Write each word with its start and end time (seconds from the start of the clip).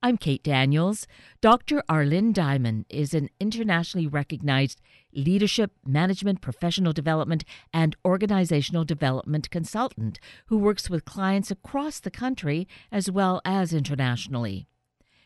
I'm 0.00 0.16
Kate 0.16 0.44
Daniels. 0.44 1.08
Dr. 1.40 1.82
ArLynn 1.88 2.32
Diamond 2.32 2.84
is 2.88 3.14
an 3.14 3.30
internationally 3.40 4.06
recognized 4.06 4.80
leadership, 5.12 5.72
management, 5.84 6.40
professional 6.40 6.92
development, 6.92 7.44
and 7.74 7.96
organizational 8.04 8.84
development 8.84 9.50
consultant 9.50 10.20
who 10.46 10.56
works 10.56 10.88
with 10.88 11.04
clients 11.04 11.50
across 11.50 11.98
the 11.98 12.12
country 12.12 12.68
as 12.92 13.10
well 13.10 13.40
as 13.44 13.72
internationally. 13.72 14.68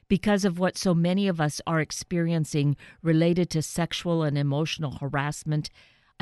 Because 0.09 0.43
of 0.43 0.59
what 0.59 0.79
so 0.79 0.95
many 0.95 1.29
of 1.29 1.39
us 1.39 1.61
are 1.67 1.81
experiencing 1.81 2.75
related 3.03 3.51
to 3.51 3.61
sexual 3.61 4.23
and 4.23 4.39
emotional 4.39 4.93
harassment, 4.93 5.69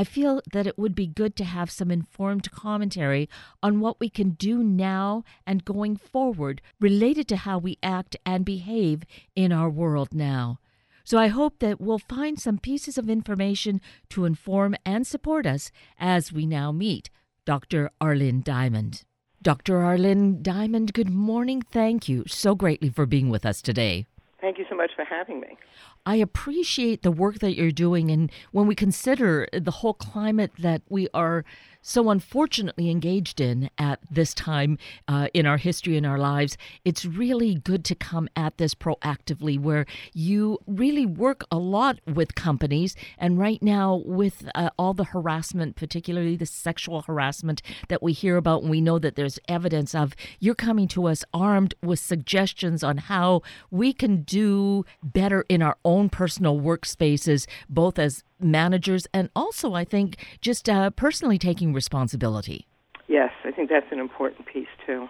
I 0.00 0.04
feel 0.04 0.40
that 0.54 0.66
it 0.66 0.78
would 0.78 0.94
be 0.94 1.06
good 1.06 1.36
to 1.36 1.44
have 1.44 1.70
some 1.70 1.90
informed 1.90 2.50
commentary 2.50 3.28
on 3.62 3.80
what 3.80 4.00
we 4.00 4.08
can 4.08 4.30
do 4.30 4.62
now 4.62 5.24
and 5.46 5.62
going 5.62 5.94
forward 5.94 6.62
related 6.80 7.28
to 7.28 7.36
how 7.36 7.58
we 7.58 7.76
act 7.82 8.16
and 8.24 8.42
behave 8.42 9.02
in 9.36 9.52
our 9.52 9.68
world 9.68 10.14
now. 10.14 10.58
So 11.04 11.18
I 11.18 11.26
hope 11.26 11.58
that 11.58 11.82
we'll 11.82 11.98
find 11.98 12.40
some 12.40 12.56
pieces 12.56 12.96
of 12.96 13.10
information 13.10 13.82
to 14.08 14.24
inform 14.24 14.74
and 14.86 15.06
support 15.06 15.44
us 15.44 15.70
as 15.98 16.32
we 16.32 16.46
now 16.46 16.72
meet 16.72 17.10
Dr. 17.44 17.90
ArLynn 18.00 18.42
Diamond. 18.42 19.04
Dr. 19.42 19.80
ArLynn 19.80 20.42
Diamond, 20.42 20.94
good 20.94 21.10
morning. 21.10 21.60
Thank 21.60 22.08
you 22.08 22.24
so 22.26 22.54
greatly 22.54 22.88
for 22.88 23.04
being 23.04 23.28
with 23.28 23.44
us 23.44 23.60
today. 23.60 24.06
Thank 24.40 24.58
you 24.58 24.64
so 24.68 24.76
much 24.76 24.92
for 24.96 25.04
having 25.04 25.40
me. 25.40 25.58
I 26.06 26.16
appreciate 26.16 27.02
the 27.02 27.10
work 27.10 27.40
that 27.40 27.56
you're 27.56 27.70
doing. 27.70 28.10
And 28.10 28.32
when 28.52 28.66
we 28.66 28.74
consider 28.74 29.46
the 29.52 29.70
whole 29.70 29.94
climate 29.94 30.52
that 30.58 30.82
we 30.88 31.08
are 31.12 31.44
so 31.82 32.10
unfortunately 32.10 32.90
engaged 32.90 33.40
in 33.40 33.70
at 33.78 34.00
this 34.10 34.34
time 34.34 34.78
uh, 35.08 35.28
in 35.32 35.46
our 35.46 35.56
history 35.56 35.96
in 35.96 36.04
our 36.04 36.18
lives, 36.18 36.56
it's 36.84 37.04
really 37.04 37.54
good 37.54 37.84
to 37.86 37.94
come 37.94 38.28
at 38.36 38.58
this 38.58 38.74
proactively 38.74 39.58
where 39.58 39.86
you 40.12 40.58
really 40.66 41.06
work 41.06 41.44
a 41.50 41.56
lot 41.56 41.98
with 42.06 42.34
companies. 42.34 42.94
And 43.18 43.38
right 43.38 43.62
now, 43.62 44.02
with 44.04 44.48
uh, 44.54 44.70
all 44.78 44.94
the 44.94 45.04
harassment, 45.04 45.76
particularly 45.76 46.36
the 46.36 46.46
sexual 46.46 47.02
harassment 47.02 47.62
that 47.88 48.02
we 48.02 48.12
hear 48.12 48.36
about, 48.36 48.62
and 48.62 48.70
we 48.70 48.80
know 48.80 48.98
that 48.98 49.16
there's 49.16 49.38
evidence 49.48 49.94
of, 49.94 50.14
you're 50.38 50.54
coming 50.54 50.88
to 50.88 51.06
us 51.06 51.24
armed 51.32 51.74
with 51.82 51.98
suggestions 51.98 52.84
on 52.84 52.98
how 52.98 53.42
we 53.70 53.92
can 53.92 54.22
do 54.30 54.84
better 55.02 55.44
in 55.48 55.60
our 55.60 55.76
own 55.84 56.08
personal 56.08 56.58
workspaces, 56.58 57.46
both 57.68 57.98
as 57.98 58.22
managers 58.38 59.06
and 59.12 59.28
also, 59.34 59.74
I 59.74 59.84
think, 59.84 60.24
just 60.40 60.68
uh, 60.68 60.90
personally 60.90 61.36
taking 61.36 61.74
responsibility. 61.74 62.66
Yes, 63.08 63.32
I 63.44 63.50
think 63.50 63.68
that's 63.68 63.90
an 63.90 63.98
important 63.98 64.46
piece 64.46 64.68
too. 64.86 65.08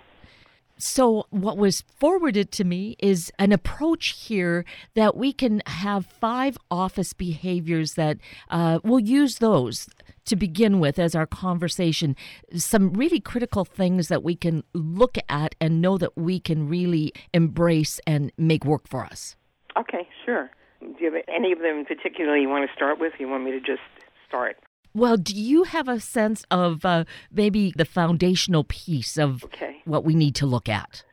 So, 0.83 1.27
what 1.29 1.59
was 1.59 1.83
forwarded 1.99 2.53
to 2.53 2.65
me 2.65 2.97
is 2.99 3.31
an 3.39 3.53
approach 3.53 4.17
here 4.27 4.65
that 4.95 5.15
we 5.15 5.33
can 5.33 5.61
have 5.67 6.07
five 6.07 6.57
office 6.71 7.13
behaviors 7.13 7.95
that 7.95 8.17
uh, 8.49 8.81
we'll 8.83 9.01
use 9.01 9.39
those 9.39 9.89
to 10.25 10.37
begin 10.37 10.81
with 10.81 10.99
as 10.99 11.15
our 11.15 11.27
conversation. 11.27 12.17
Some 12.55 12.95
really 12.95 13.21
critical 13.21 13.67
things 13.67 14.09
that 14.09 14.23
we 14.23 14.35
can 14.35 14.65
look 14.73 15.19
at 15.29 15.55
and 15.61 15.83
know 15.83 15.99
that 15.99 16.17
we 16.17 16.41
can 16.41 16.67
really 16.67 17.13
embrace 17.35 18.01
and 18.07 18.33
make 18.39 18.65
work 18.65 18.89
for 18.89 19.05
us. 19.05 19.37
Okay, 19.79 20.09
sure. 20.25 20.51
Do 20.81 20.95
you 20.99 21.13
have 21.13 21.23
any 21.29 21.53
of 21.53 21.59
them 21.59 21.85
particularly 21.85 22.41
you 22.41 22.49
want 22.49 22.69
to 22.69 22.75
start 22.75 22.99
with? 22.99 23.13
You 23.19 23.29
want 23.29 23.45
me 23.45 23.51
to 23.51 23.61
just 23.61 23.83
start? 24.27 24.57
Well, 24.95 25.17
do 25.17 25.35
you 25.35 25.65
have 25.65 25.89
a 25.89 26.01
sense 26.01 26.45
of 26.51 26.85
uh, 26.85 27.05
maybe 27.33 27.73
the 27.77 27.85
foundational 27.85 28.65
piece 28.65 29.17
of 29.17 29.45
okay. 29.45 29.81
what 29.85 30.05
we 30.05 30.15
need 30.15 30.35
to 30.37 30.47
look 30.47 30.69
at? 30.69 31.05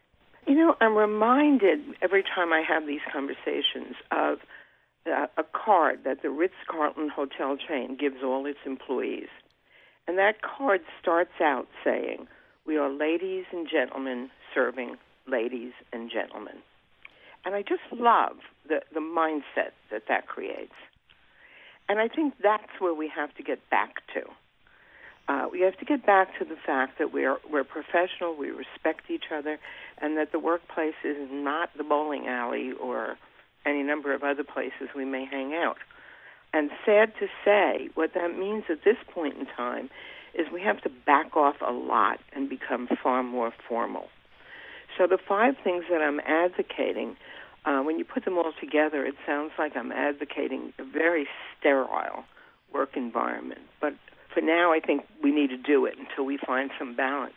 You 0.47 0.55
know, 0.55 0.75
I'm 0.81 0.95
reminded 0.95 1.79
every 2.01 2.23
time 2.23 2.53
I 2.53 2.63
have 2.67 2.87
these 2.87 3.01
conversations 3.11 3.95
of 4.11 4.39
uh, 5.05 5.27
a 5.37 5.43
card 5.43 5.99
that 6.05 6.21
the 6.21 6.29
Ritz 6.29 6.55
Carlton 6.69 7.09
hotel 7.09 7.57
chain 7.57 7.97
gives 7.99 8.17
all 8.23 8.45
its 8.45 8.59
employees. 8.65 9.29
And 10.07 10.17
that 10.17 10.41
card 10.41 10.81
starts 11.01 11.41
out 11.41 11.67
saying, 11.83 12.27
We 12.65 12.77
are 12.77 12.89
ladies 12.89 13.45
and 13.51 13.67
gentlemen 13.69 14.29
serving 14.55 14.95
ladies 15.27 15.73
and 15.91 16.09
gentlemen. 16.09 16.55
And 17.45 17.55
I 17.55 17.61
just 17.61 17.83
love 17.91 18.37
the, 18.67 18.81
the 18.93 18.99
mindset 18.99 19.71
that 19.91 20.03
that 20.07 20.27
creates. 20.27 20.73
And 21.89 21.99
I 21.99 22.07
think 22.07 22.33
that's 22.41 22.71
where 22.79 22.93
we 22.93 23.09
have 23.15 23.33
to 23.35 23.43
get 23.43 23.69
back 23.69 23.95
to. 24.13 24.21
Uh, 25.29 25.47
we 25.51 25.61
have 25.61 25.77
to 25.77 25.85
get 25.85 26.05
back 26.05 26.37
to 26.39 26.45
the 26.45 26.55
fact 26.65 26.99
that 26.99 27.11
we're 27.11 27.37
we're 27.51 27.65
professional, 27.65 28.35
we 28.35 28.49
respect 28.49 29.09
each 29.09 29.25
other, 29.33 29.59
and 29.97 30.17
that 30.17 30.31
the 30.31 30.39
workplace 30.39 30.95
is 31.03 31.29
not 31.31 31.69
the 31.77 31.83
bowling 31.83 32.27
alley 32.27 32.71
or 32.71 33.17
any 33.65 33.83
number 33.83 34.13
of 34.13 34.23
other 34.23 34.43
places 34.43 34.89
we 34.95 35.03
may 35.03 35.25
hang 35.25 35.53
out. 35.53 35.77
And 36.53 36.69
sad 36.85 37.11
to 37.19 37.27
say, 37.43 37.89
what 37.95 38.13
that 38.13 38.37
means 38.37 38.63
at 38.69 38.83
this 38.85 38.95
point 39.13 39.35
in 39.37 39.45
time 39.45 39.89
is 40.33 40.47
we 40.51 40.61
have 40.61 40.81
to 40.81 40.89
back 41.05 41.35
off 41.35 41.55
a 41.65 41.71
lot 41.71 42.19
and 42.33 42.49
become 42.49 42.87
far 43.03 43.21
more 43.21 43.51
formal. 43.67 44.07
So 44.97 45.07
the 45.07 45.17
five 45.17 45.55
things 45.63 45.85
that 45.89 46.01
I'm 46.01 46.21
advocating 46.21 47.17
uh, 47.67 47.81
when 47.81 47.99
you 47.99 48.05
put 48.05 48.23
them 48.23 48.37
all 48.37 48.53
together, 48.61 49.05
it 49.05 49.15
sounds 49.25 49.51
like 49.59 49.75
I'm 49.75 49.91
advocating 49.91 50.71
a 50.79 50.85
very 50.85 51.27
sterile 51.59 52.23
work 52.73 52.95
environment. 52.95 53.61
But 53.81 53.93
for 54.33 54.39
now, 54.39 54.71
I 54.71 54.79
think 54.79 55.03
we 55.21 55.31
need 55.31 55.49
to 55.49 55.57
do 55.57 55.85
it 55.85 55.95
until 55.99 56.23
we 56.23 56.37
find 56.37 56.71
some 56.79 56.95
balance. 56.95 57.33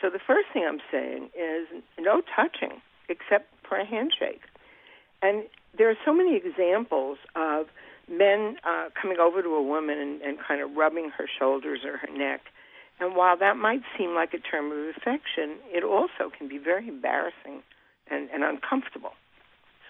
So 0.00 0.08
the 0.08 0.18
first 0.26 0.48
thing 0.54 0.64
I'm 0.66 0.80
saying 0.90 1.28
is 1.36 1.82
no 2.00 2.22
touching 2.34 2.80
except 3.10 3.52
for 3.68 3.76
a 3.76 3.84
handshake. 3.84 4.40
And 5.20 5.44
there 5.76 5.90
are 5.90 5.98
so 6.04 6.14
many 6.14 6.34
examples 6.34 7.18
of 7.36 7.66
men 8.10 8.56
uh, 8.64 8.88
coming 9.00 9.18
over 9.18 9.42
to 9.42 9.48
a 9.50 9.62
woman 9.62 9.98
and, 9.98 10.22
and 10.22 10.38
kind 10.38 10.62
of 10.62 10.74
rubbing 10.76 11.10
her 11.16 11.26
shoulders 11.38 11.80
or 11.84 11.98
her 11.98 12.08
neck. 12.16 12.40
And 13.00 13.14
while 13.14 13.36
that 13.36 13.56
might 13.56 13.82
seem 13.98 14.14
like 14.14 14.32
a 14.32 14.38
term 14.38 14.72
of 14.72 14.96
affection, 14.96 15.58
it 15.66 15.84
also 15.84 16.32
can 16.36 16.48
be 16.48 16.56
very 16.56 16.88
embarrassing 16.88 17.62
and, 18.10 18.30
and 18.30 18.42
uncomfortable 18.42 19.12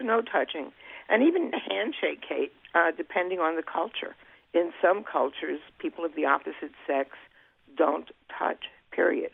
no 0.03 0.21
touching. 0.23 0.73
And 1.09 1.23
even 1.23 1.53
handshake, 1.53 2.23
Kate, 2.27 2.53
uh, 2.75 2.91
depending 2.97 3.39
on 3.39 3.57
the 3.57 3.63
culture. 3.63 4.15
In 4.55 4.73
some 4.83 5.05
cultures, 5.05 5.61
people 5.79 6.05
of 6.05 6.15
the 6.15 6.27
opposite 6.27 6.73
sex 6.87 7.11
don't 7.77 8.09
touch, 8.39 8.65
period. 8.91 9.33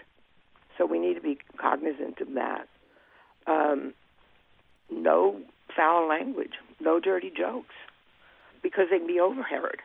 So 0.76 0.86
we 0.86 0.98
need 0.98 1.14
to 1.14 1.20
be 1.20 1.38
cognizant 1.56 2.20
of 2.20 2.34
that. 2.34 2.68
Um, 3.46 3.94
no 4.90 5.40
foul 5.76 6.08
language, 6.08 6.52
no 6.80 7.00
dirty 7.00 7.32
jokes, 7.36 7.74
because 8.62 8.86
they 8.90 8.98
can 8.98 9.06
be 9.06 9.20
overheard. 9.20 9.78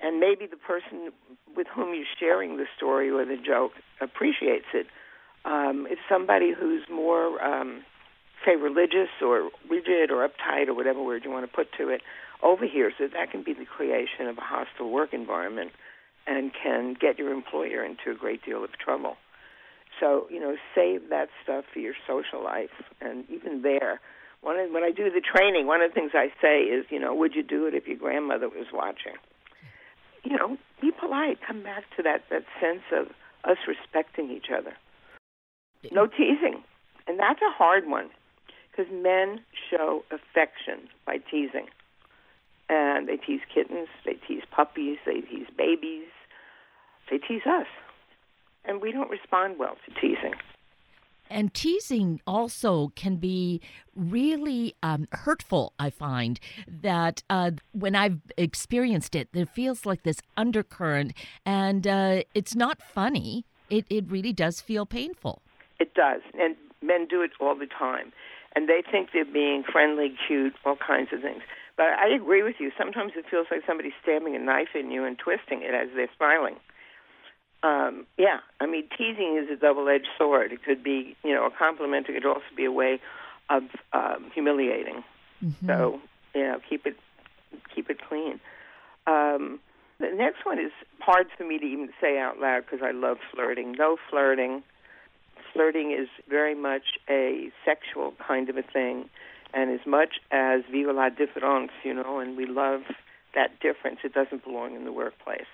And 0.00 0.20
maybe 0.20 0.46
the 0.46 0.56
person 0.56 1.10
with 1.56 1.66
whom 1.74 1.92
you're 1.94 2.04
sharing 2.20 2.56
the 2.56 2.66
story 2.76 3.10
or 3.10 3.24
the 3.24 3.36
joke 3.36 3.72
appreciates 4.00 4.66
it. 4.72 4.86
Um, 5.44 5.86
if 5.90 5.98
somebody 6.08 6.52
who's 6.58 6.82
more 6.88 7.42
um, 7.42 7.82
say 8.44 8.56
religious 8.56 9.08
or 9.22 9.50
rigid 9.68 10.10
or 10.10 10.26
uptight 10.26 10.68
or 10.68 10.74
whatever 10.74 11.02
word 11.02 11.24
you 11.24 11.30
want 11.30 11.48
to 11.48 11.54
put 11.54 11.68
to 11.78 11.88
it 11.88 12.02
over 12.42 12.66
here 12.66 12.92
so 12.96 13.08
that 13.08 13.30
can 13.30 13.42
be 13.42 13.52
the 13.52 13.64
creation 13.64 14.26
of 14.28 14.38
a 14.38 14.42
hostile 14.42 14.90
work 14.90 15.12
environment 15.12 15.72
and 16.26 16.52
can 16.52 16.94
get 17.00 17.18
your 17.18 17.32
employer 17.32 17.84
into 17.84 18.10
a 18.10 18.14
great 18.14 18.44
deal 18.44 18.62
of 18.62 18.70
trouble. 18.78 19.16
So, 19.98 20.26
you 20.30 20.38
know, 20.38 20.56
save 20.74 21.08
that 21.08 21.28
stuff 21.42 21.64
for 21.72 21.80
your 21.80 21.94
social 22.06 22.42
life. 22.44 22.70
And 23.00 23.24
even 23.30 23.62
there, 23.62 24.00
one 24.42 24.58
of, 24.58 24.70
when 24.70 24.84
I 24.84 24.92
do 24.92 25.10
the 25.10 25.22
training, 25.22 25.66
one 25.66 25.80
of 25.80 25.90
the 25.90 25.94
things 25.94 26.12
I 26.14 26.28
say 26.40 26.60
is, 26.60 26.84
you 26.90 27.00
know, 27.00 27.14
would 27.14 27.34
you 27.34 27.42
do 27.42 27.66
it 27.66 27.74
if 27.74 27.88
your 27.88 27.96
grandmother 27.96 28.48
was 28.48 28.66
watching? 28.72 29.14
You 30.22 30.36
know, 30.36 30.56
be 30.80 30.92
polite. 30.92 31.38
Come 31.44 31.62
back 31.62 31.84
to 31.96 32.02
that, 32.02 32.24
that 32.30 32.44
sense 32.60 32.82
of 32.92 33.08
us 33.44 33.56
respecting 33.66 34.30
each 34.30 34.46
other. 34.56 34.74
No 35.90 36.06
teasing. 36.06 36.62
And 37.06 37.18
that's 37.18 37.40
a 37.40 37.50
hard 37.56 37.86
one 37.86 38.10
because 38.78 38.92
men 38.92 39.40
show 39.70 40.04
affection 40.10 40.88
by 41.06 41.18
teasing. 41.30 41.66
And 42.68 43.08
they 43.08 43.16
tease 43.16 43.40
kittens, 43.52 43.88
they 44.04 44.14
tease 44.14 44.42
puppies, 44.50 44.98
they 45.06 45.20
tease 45.22 45.46
babies, 45.56 46.08
they 47.10 47.18
tease 47.18 47.46
us. 47.46 47.66
And 48.64 48.82
we 48.82 48.92
don't 48.92 49.10
respond 49.10 49.58
well 49.58 49.76
to 49.86 49.94
teasing. 50.00 50.34
And 51.30 51.52
teasing 51.52 52.20
also 52.26 52.92
can 52.94 53.16
be 53.16 53.60
really 53.94 54.74
um, 54.82 55.08
hurtful, 55.12 55.72
I 55.78 55.90
find. 55.90 56.40
That 56.66 57.22
uh, 57.28 57.52
when 57.72 57.94
I've 57.94 58.20
experienced 58.36 59.14
it, 59.14 59.28
there 59.32 59.46
feels 59.46 59.84
like 59.86 60.02
this 60.04 60.20
undercurrent, 60.36 61.12
and 61.44 61.86
uh, 61.86 62.22
it's 62.34 62.54
not 62.54 62.80
funny. 62.82 63.44
It, 63.70 63.86
it 63.90 64.10
really 64.10 64.32
does 64.32 64.60
feel 64.60 64.86
painful. 64.86 65.42
It 65.78 65.94
does. 65.94 66.22
And 66.38 66.56
men 66.82 67.06
do 67.06 67.22
it 67.22 67.32
all 67.40 67.54
the 67.54 67.66
time 67.66 68.12
and 68.54 68.68
they 68.68 68.82
think 68.90 69.10
they're 69.12 69.24
being 69.24 69.62
friendly, 69.62 70.14
cute, 70.26 70.54
all 70.64 70.76
kinds 70.76 71.12
of 71.12 71.20
things. 71.20 71.42
But 71.76 71.86
I 71.86 72.08
agree 72.08 72.42
with 72.42 72.56
you. 72.58 72.72
Sometimes 72.76 73.12
it 73.16 73.24
feels 73.30 73.46
like 73.50 73.60
somebody's 73.66 73.92
stabbing 74.02 74.34
a 74.34 74.38
knife 74.38 74.74
in 74.74 74.90
you 74.90 75.04
and 75.04 75.16
twisting 75.18 75.62
it 75.62 75.74
as 75.74 75.88
they're 75.94 76.10
smiling. 76.16 76.56
Um, 77.62 78.06
yeah, 78.16 78.38
I 78.60 78.66
mean, 78.66 78.84
teasing 78.96 79.40
is 79.42 79.50
a 79.50 79.60
double-edged 79.60 80.08
sword. 80.16 80.52
It 80.52 80.62
could 80.64 80.82
be, 80.82 81.16
you 81.24 81.34
know, 81.34 81.46
a 81.46 81.50
compliment. 81.50 82.08
It 82.08 82.14
could 82.14 82.26
also 82.26 82.42
be 82.56 82.64
a 82.64 82.72
way 82.72 83.00
of 83.50 83.64
um, 83.92 84.30
humiliating. 84.34 85.02
Mm-hmm. 85.42 85.66
So 85.66 86.00
you 86.34 86.42
know, 86.42 86.60
keep 86.68 86.86
it 86.86 86.96
keep 87.74 87.90
it 87.90 88.00
clean. 88.08 88.40
Um, 89.06 89.60
the 89.98 90.10
next 90.14 90.44
one 90.44 90.58
is 90.58 90.72
hard 91.00 91.26
for 91.36 91.44
me 91.44 91.58
to 91.58 91.64
even 91.64 91.88
say 92.00 92.18
out 92.18 92.38
loud 92.38 92.64
because 92.64 92.84
I 92.86 92.92
love 92.92 93.18
flirting. 93.32 93.72
No 93.72 93.96
flirting. 94.10 94.62
Flirting 95.52 95.92
is 95.92 96.08
very 96.28 96.54
much 96.54 96.98
a 97.08 97.50
sexual 97.64 98.14
kind 98.26 98.48
of 98.48 98.56
a 98.56 98.62
thing, 98.62 99.08
and 99.54 99.70
as 99.70 99.86
much 99.86 100.20
as 100.30 100.62
vive 100.70 100.94
la 100.94 101.08
différence, 101.08 101.72
you 101.84 101.94
know, 101.94 102.18
and 102.18 102.36
we 102.36 102.46
love 102.46 102.82
that 103.34 103.58
difference, 103.60 104.00
it 104.04 104.12
doesn't 104.12 104.44
belong 104.44 104.74
in 104.74 104.84
the 104.84 104.92
workplace. 104.92 105.48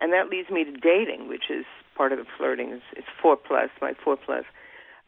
And 0.00 0.12
that 0.12 0.28
leads 0.28 0.50
me 0.50 0.64
to 0.64 0.72
dating, 0.72 1.28
which 1.28 1.50
is 1.50 1.64
part 1.96 2.12
of 2.12 2.18
the 2.18 2.26
flirting. 2.36 2.70
It's, 2.70 2.84
it's 2.96 3.06
four 3.22 3.36
plus, 3.36 3.70
my 3.80 3.92
four 4.04 4.16
plus, 4.16 4.44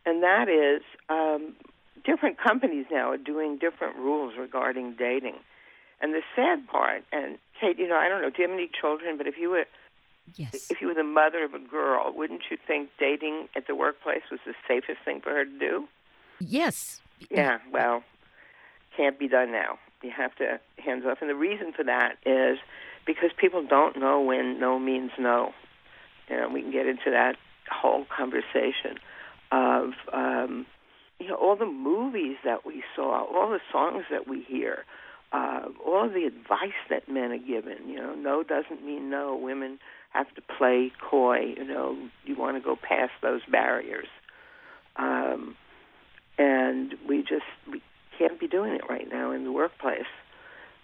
and 0.05 0.23
that 0.23 0.49
is 0.49 0.83
um, 1.09 1.55
different 2.05 2.39
companies 2.39 2.87
now 2.91 3.11
are 3.11 3.17
doing 3.17 3.59
different 3.59 3.97
rules 3.97 4.35
regarding 4.39 4.95
dating. 4.99 5.37
And 6.01 6.15
the 6.15 6.23
sad 6.35 6.67
part, 6.69 7.05
and 7.11 7.39
Kate, 7.61 7.79
you 7.79 7.89
know, 7.89 7.97
I 7.97 8.09
don't 8.09 8.23
know, 8.23 8.31
do 8.31 8.43
you 8.43 8.49
have 8.49 8.57
any 8.57 8.71
children? 8.81 9.17
But 9.17 9.27
if 9.27 9.39
you 9.39 9.51
were 9.51 9.65
Yes. 10.35 10.71
if 10.71 10.81
you 10.81 10.89
were 10.89 10.95
the 10.95 11.05
mother 11.05 11.45
of 11.45 11.55
a 11.55 11.59
girl, 11.59 12.13
wouldn't 12.15 12.43
you 12.51 12.59
think 12.67 12.91
dating 12.99 13.49
at 13.55 13.67
the 13.67 13.75
workplace 13.75 14.23
was 14.31 14.41
the 14.45 14.55
safest 14.67 14.99
thing 15.05 15.21
for 15.21 15.31
her 15.31 15.45
to 15.45 15.59
do? 15.59 15.89
Yes. 16.41 17.01
Yeah, 17.31 17.59
well, 17.73 18.03
can't 18.97 19.19
be 19.19 19.29
done 19.29 19.53
now. 19.53 19.79
You 20.03 20.11
have 20.17 20.35
to 20.37 20.61
hands 20.79 21.05
off. 21.07 21.19
And 21.21 21.31
the 21.31 21.35
reason 21.35 21.73
for 21.73 21.85
that 21.85 22.17
is 22.27 22.59
because 23.07 23.31
people 23.37 23.65
don't 23.67 23.99
know 23.99 24.21
when 24.21 24.61
no 24.61 24.79
means 24.79 25.13
no. 25.19 25.53
You 26.29 26.37
know, 26.37 26.49
we 26.49 26.63
can 26.63 26.73
get 26.73 26.87
into 26.87 27.11
that 27.11 27.37
whole 27.71 28.05
conversation 28.05 28.99
of 29.53 29.93
um, 30.13 30.67
you 31.19 31.29
know 31.29 31.37
all 31.37 31.57
the 31.57 31.67
movies 31.67 32.37
that 32.45 32.67
we 32.67 32.83
saw, 32.95 33.25
all 33.25 33.51
the 33.51 33.61
songs 33.73 34.05
that 34.11 34.29
we 34.29 34.43
hear, 34.43 34.85
uh, 35.33 35.63
all 35.85 36.09
the 36.09 36.25
advice 36.25 36.79
that 36.91 37.09
men 37.09 37.33
are 37.33 37.39
given. 37.39 37.89
You 37.89 37.97
know, 37.97 38.15
no 38.15 38.43
doesn't 38.43 38.85
mean 38.85 39.09
no. 39.11 39.37
Women 39.37 39.79
have 40.17 40.35
to 40.35 40.43
play 40.59 40.93
coy. 41.01 41.55
You 41.57 41.65
know, 41.65 41.97
you 42.25 42.37
want 42.37 42.57
to 42.57 42.61
go 42.61 42.77
past 42.77 43.13
those 43.23 43.43
barriers, 43.51 44.09
um, 44.97 45.57
and 46.39 46.95
we 47.09 47.21
just 47.23 47.45
we 47.71 47.83
can't 48.19 48.39
be 48.41 48.49
doing 48.49 48.73
it 48.75 48.83
right 48.89 49.09
now 49.11 49.31
in 49.31 49.45
the 49.45 49.53
workplace. 49.53 50.07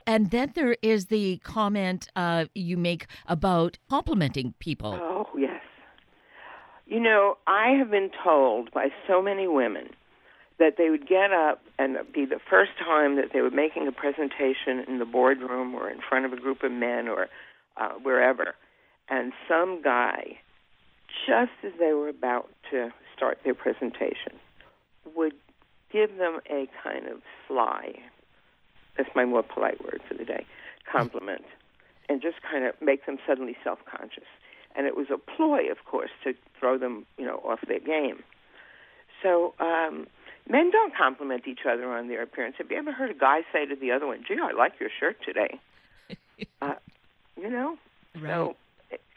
And 0.06 0.30
then 0.30 0.52
there 0.54 0.76
is 0.82 1.06
the 1.06 1.38
comment 1.38 2.08
uh, 2.16 2.46
you 2.54 2.76
make 2.76 3.06
about 3.26 3.78
complimenting 3.88 4.54
people. 4.58 4.98
Oh, 5.00 5.28
yes. 5.38 5.62
You 6.86 7.00
know, 7.00 7.38
I 7.46 7.70
have 7.78 7.90
been 7.90 8.10
told 8.22 8.72
by 8.72 8.88
so 9.06 9.22
many 9.22 9.46
women 9.46 9.90
that 10.58 10.74
they 10.76 10.90
would 10.90 11.08
get 11.08 11.32
up 11.32 11.62
and 11.78 11.94
it'd 11.94 12.12
be 12.12 12.24
the 12.24 12.40
first 12.50 12.72
time 12.78 13.16
that 13.16 13.32
they 13.32 13.40
were 13.40 13.50
making 13.50 13.86
a 13.88 13.92
presentation 13.92 14.84
in 14.86 14.98
the 14.98 15.04
boardroom 15.04 15.74
or 15.74 15.88
in 15.88 15.98
front 16.06 16.26
of 16.26 16.32
a 16.32 16.36
group 16.36 16.62
of 16.62 16.70
men 16.70 17.08
or 17.08 17.28
uh, 17.76 17.92
wherever, 18.02 18.54
and 19.12 19.34
some 19.46 19.82
guy, 19.82 20.38
just 21.26 21.52
as 21.62 21.72
they 21.78 21.92
were 21.92 22.08
about 22.08 22.48
to 22.70 22.88
start 23.14 23.38
their 23.44 23.54
presentation, 23.54 24.32
would 25.14 25.34
give 25.92 26.16
them 26.16 26.40
a 26.50 26.66
kind 26.82 27.06
of 27.06 27.18
sly, 27.46 27.92
that's 28.96 29.10
my 29.14 29.26
more 29.26 29.42
polite 29.42 29.84
word 29.84 30.00
for 30.08 30.14
the 30.14 30.24
day, 30.24 30.46
compliment, 30.90 31.44
and 32.08 32.22
just 32.22 32.36
kind 32.40 32.64
of 32.64 32.74
make 32.80 33.04
them 33.04 33.18
suddenly 33.26 33.54
self-conscious. 33.62 34.24
And 34.74 34.86
it 34.86 34.96
was 34.96 35.08
a 35.12 35.18
ploy, 35.18 35.70
of 35.70 35.84
course, 35.84 36.10
to 36.24 36.32
throw 36.58 36.78
them, 36.78 37.04
you 37.18 37.26
know, 37.26 37.42
off 37.44 37.60
their 37.68 37.80
game. 37.80 38.22
So 39.22 39.52
um, 39.60 40.06
men 40.48 40.70
don't 40.70 40.96
compliment 40.96 41.46
each 41.46 41.66
other 41.70 41.92
on 41.92 42.08
their 42.08 42.22
appearance. 42.22 42.54
Have 42.56 42.70
you 42.70 42.78
ever 42.78 42.92
heard 42.92 43.10
a 43.10 43.14
guy 43.14 43.40
say 43.52 43.66
to 43.66 43.76
the 43.76 43.92
other 43.92 44.06
one, 44.06 44.24
"Gee, 44.26 44.38
I 44.42 44.52
like 44.52 44.80
your 44.80 44.88
shirt 44.98 45.18
today"? 45.22 45.60
uh, 46.62 46.76
you 47.36 47.50
know, 47.50 47.76
so 48.14 48.56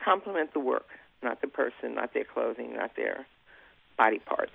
compliment 0.05 0.53
the 0.53 0.59
work, 0.59 0.87
not 1.23 1.41
the 1.41 1.47
person, 1.47 1.95
not 1.95 2.13
their 2.13 2.23
clothing, 2.23 2.75
not 2.75 2.91
their 2.95 3.25
body 3.97 4.19
parts. 4.19 4.51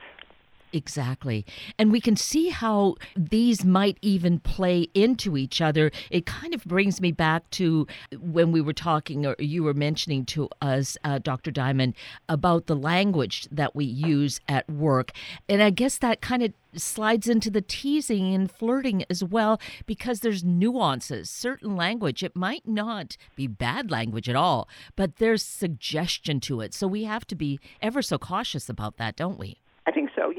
Exactly. 0.72 1.44
And 1.78 1.90
we 1.90 2.00
can 2.00 2.16
see 2.16 2.50
how 2.50 2.94
these 3.16 3.64
might 3.64 3.98
even 4.02 4.38
play 4.38 4.88
into 4.94 5.36
each 5.36 5.60
other. 5.60 5.90
It 6.10 6.26
kind 6.26 6.54
of 6.54 6.64
brings 6.64 7.00
me 7.00 7.10
back 7.10 7.48
to 7.50 7.86
when 8.20 8.52
we 8.52 8.60
were 8.60 8.72
talking, 8.72 9.26
or 9.26 9.34
you 9.38 9.64
were 9.64 9.74
mentioning 9.74 10.24
to 10.26 10.48
us, 10.62 10.96
uh, 11.02 11.18
Dr. 11.18 11.50
Diamond, 11.50 11.94
about 12.28 12.66
the 12.66 12.76
language 12.76 13.48
that 13.50 13.74
we 13.74 13.84
use 13.84 14.40
at 14.48 14.68
work. 14.70 15.10
And 15.48 15.62
I 15.62 15.70
guess 15.70 15.98
that 15.98 16.20
kind 16.20 16.42
of 16.42 16.52
slides 16.76 17.26
into 17.26 17.50
the 17.50 17.62
teasing 17.62 18.32
and 18.32 18.48
flirting 18.48 19.04
as 19.10 19.24
well 19.24 19.60
because 19.86 20.20
there's 20.20 20.44
nuances 20.44 21.28
certain 21.28 21.74
language 21.74 22.22
it 22.22 22.36
might 22.36 22.64
not 22.64 23.16
be 23.34 23.48
bad 23.48 23.90
language 23.90 24.28
at 24.28 24.36
all 24.36 24.68
but 24.94 25.16
there's 25.16 25.42
suggestion 25.42 26.38
to 26.38 26.60
it 26.60 26.72
so 26.72 26.86
we 26.86 27.02
have 27.02 27.26
to 27.26 27.34
be 27.34 27.58
ever 27.82 28.00
so 28.00 28.16
cautious 28.18 28.68
about 28.68 28.98
that 28.98 29.16
don't 29.16 29.36
we. 29.36 29.58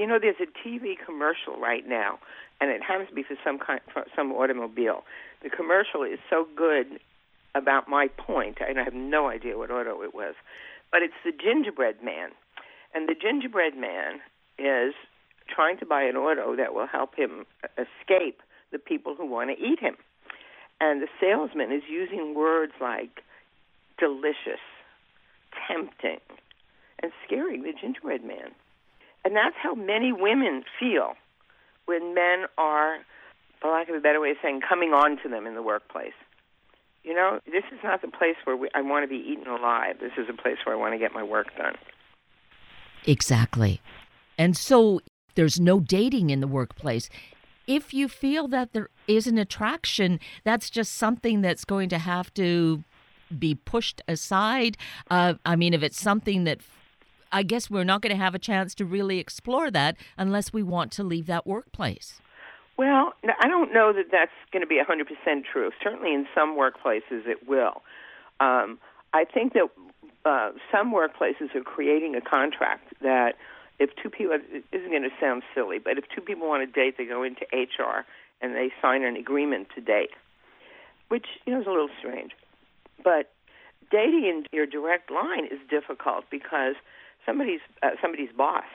You 0.02 0.08
know, 0.08 0.18
there's 0.20 0.42
a 0.42 0.68
TV 0.68 0.96
commercial 0.98 1.62
right 1.62 1.88
now, 1.88 2.18
and 2.60 2.72
it 2.72 2.82
happens 2.82 3.10
to 3.10 3.14
be 3.14 3.22
for 3.22 3.36
some 3.44 3.60
kind, 3.60 3.82
for 3.94 4.04
some 4.16 4.32
automobile. 4.32 5.04
The 5.44 5.50
commercial 5.52 6.02
is 6.02 6.18
so 6.28 6.48
good 6.56 7.00
about 7.54 7.88
my 7.88 8.08
point, 8.08 8.58
and 8.68 8.80
I 8.80 8.84
have 8.84 8.96
no 8.96 9.30
idea 9.30 9.60
what 9.60 9.70
auto 9.70 10.02
it 10.02 10.16
was, 10.16 10.34
but 10.92 11.04
it's 11.04 11.14
the 11.24 11.32
gingerbread 11.32 12.04
man, 12.04 12.30
and 12.96 13.08
the 13.08 13.14
gingerbread 13.14 13.78
man 13.78 14.22
is 14.58 14.96
trying 15.48 15.78
to 15.78 15.86
buy 15.86 16.02
an 16.02 16.16
auto 16.16 16.56
that 16.56 16.74
will 16.74 16.88
help 16.88 17.14
him 17.14 17.46
escape 17.78 18.42
the 18.72 18.80
people 18.80 19.14
who 19.14 19.28
want 19.28 19.52
to 19.52 19.64
eat 19.64 19.80
him, 19.80 19.98
and 20.80 21.00
the 21.00 21.10
salesman 21.20 21.72
is 21.72 21.84
using 21.88 22.34
words 22.34 22.74
like 22.82 23.22
delicious, 24.00 24.66
tempting, 25.68 26.22
and 27.04 27.12
scaring 27.28 27.62
the 27.62 27.74
gingerbread 27.80 28.24
man. 28.24 28.50
And 29.24 29.36
that's 29.36 29.56
how 29.62 29.76
many 29.76 30.12
women 30.12 30.64
feel 30.80 31.14
when 31.86 32.14
men 32.14 32.46
are, 32.58 32.98
for 33.60 33.72
lack 33.72 33.90
of 33.90 33.96
a 33.96 34.00
better 34.00 34.20
way 34.20 34.32
of 34.32 34.38
saying, 34.42 34.62
coming 34.68 34.94
on 34.94 35.18
to 35.24 35.30
them 35.30 35.46
in 35.46 35.56
the 35.56 35.62
workplace. 35.62 36.14
You 37.04 37.16
know, 37.16 37.40
this 37.46 37.64
is 37.72 37.80
not 37.84 38.02
the 38.02 38.08
place 38.08 38.36
where 38.44 38.56
we, 38.56 38.70
I 38.76 38.82
want 38.82 39.04
to 39.04 39.08
be 39.08 39.24
eaten 39.24 39.48
alive. 39.48 39.98
This 40.00 40.12
is 40.18 40.28
a 40.30 40.40
place 40.40 40.58
where 40.66 40.76
I 40.76 40.78
want 40.78 40.94
to 40.94 41.00
get 41.00 41.14
my 41.14 41.24
work 41.24 41.48
done. 41.58 41.76
Exactly. 43.06 43.82
And 44.38 44.56
so 44.56 45.02
there's 45.36 45.60
no 45.60 45.80
dating 45.80 46.30
in 46.30 46.40
the 46.40 46.48
workplace. 46.48 47.10
If 47.68 47.94
you 47.94 48.08
feel 48.08 48.48
that 48.50 48.74
there 48.74 48.90
is 49.08 49.28
an 49.28 49.38
attraction, 49.38 50.20
that's 50.44 50.70
just 50.70 50.94
something 50.94 51.42
that's 51.42 51.66
going 51.66 51.90
to 51.90 51.98
have 51.98 52.34
to 52.36 52.84
be 53.38 53.56
pushed 53.56 54.02
aside. 54.08 54.78
Uh, 55.10 55.36
I 55.46 55.56
mean, 55.56 55.74
if 55.74 55.84
it's 55.84 56.00
something 56.00 56.44
that 56.44 56.60
I 57.32 57.44
guess 57.44 57.70
we're 57.70 57.84
not 57.84 58.02
going 58.02 58.16
to 58.16 58.22
have 58.22 58.36
a 58.36 58.40
chance 58.40 58.76
to 58.76 58.86
really 58.86 59.20
explore 59.20 59.72
that 59.72 59.98
unless 60.18 60.52
we 60.52 60.64
want 60.64 60.92
to 60.94 61.04
leave 61.04 61.28
that 61.28 61.48
workplace. 61.48 62.20
Well, 62.78 63.14
I 63.40 63.48
don't 63.48 63.74
know 63.74 63.94
that 63.94 64.06
that's 64.12 64.32
going 64.52 64.62
to 64.62 64.68
be 64.68 64.80
100% 64.80 65.44
true. 65.52 65.72
Certainly 65.84 66.14
in 66.14 66.28
some 66.34 66.58
workplaces 66.58 67.28
it 67.28 67.48
will. 67.48 67.84
Um, 68.40 68.80
I 69.14 69.26
think 69.26 69.54
that 69.54 69.68
uh, 70.26 70.52
some 70.72 70.94
workplaces 70.94 71.54
are 71.56 71.62
creating 71.62 72.16
a 72.16 72.22
contract 72.22 72.94
that 73.02 73.36
if 73.80 73.90
two 74.02 74.10
people, 74.10 74.38
it 74.52 74.64
isn't 74.72 74.90
going 74.90 75.04
to 75.04 75.10
sound 75.20 75.44
silly, 75.54 75.80
but 75.80 75.98
if 75.98 76.06
two 76.14 76.22
people 76.22 76.48
want 76.48 76.62
to 76.62 76.72
date, 76.72 76.96
they 76.98 77.06
go 77.06 77.24
into 77.24 77.42
HR 77.54 78.06
and 78.42 78.56
they 78.56 78.72
sign 78.82 79.04
an 79.04 79.16
agreement 79.16 79.68
to 79.76 79.82
date, 79.82 80.12
which 81.10 81.26
you 81.46 81.54
know 81.54 81.62
is 81.62 81.68
a 81.68 81.70
little 81.70 81.90
strange. 82.00 82.32
But 83.04 83.32
dating 83.92 84.26
in 84.26 84.46
your 84.52 84.66
direct 84.66 85.12
line 85.12 85.46
is 85.46 85.60
difficult 85.70 86.26
because 86.30 86.76
somebody's 87.26 87.62
uh, 87.84 87.92
somebody's 88.02 88.32
boss, 88.36 88.66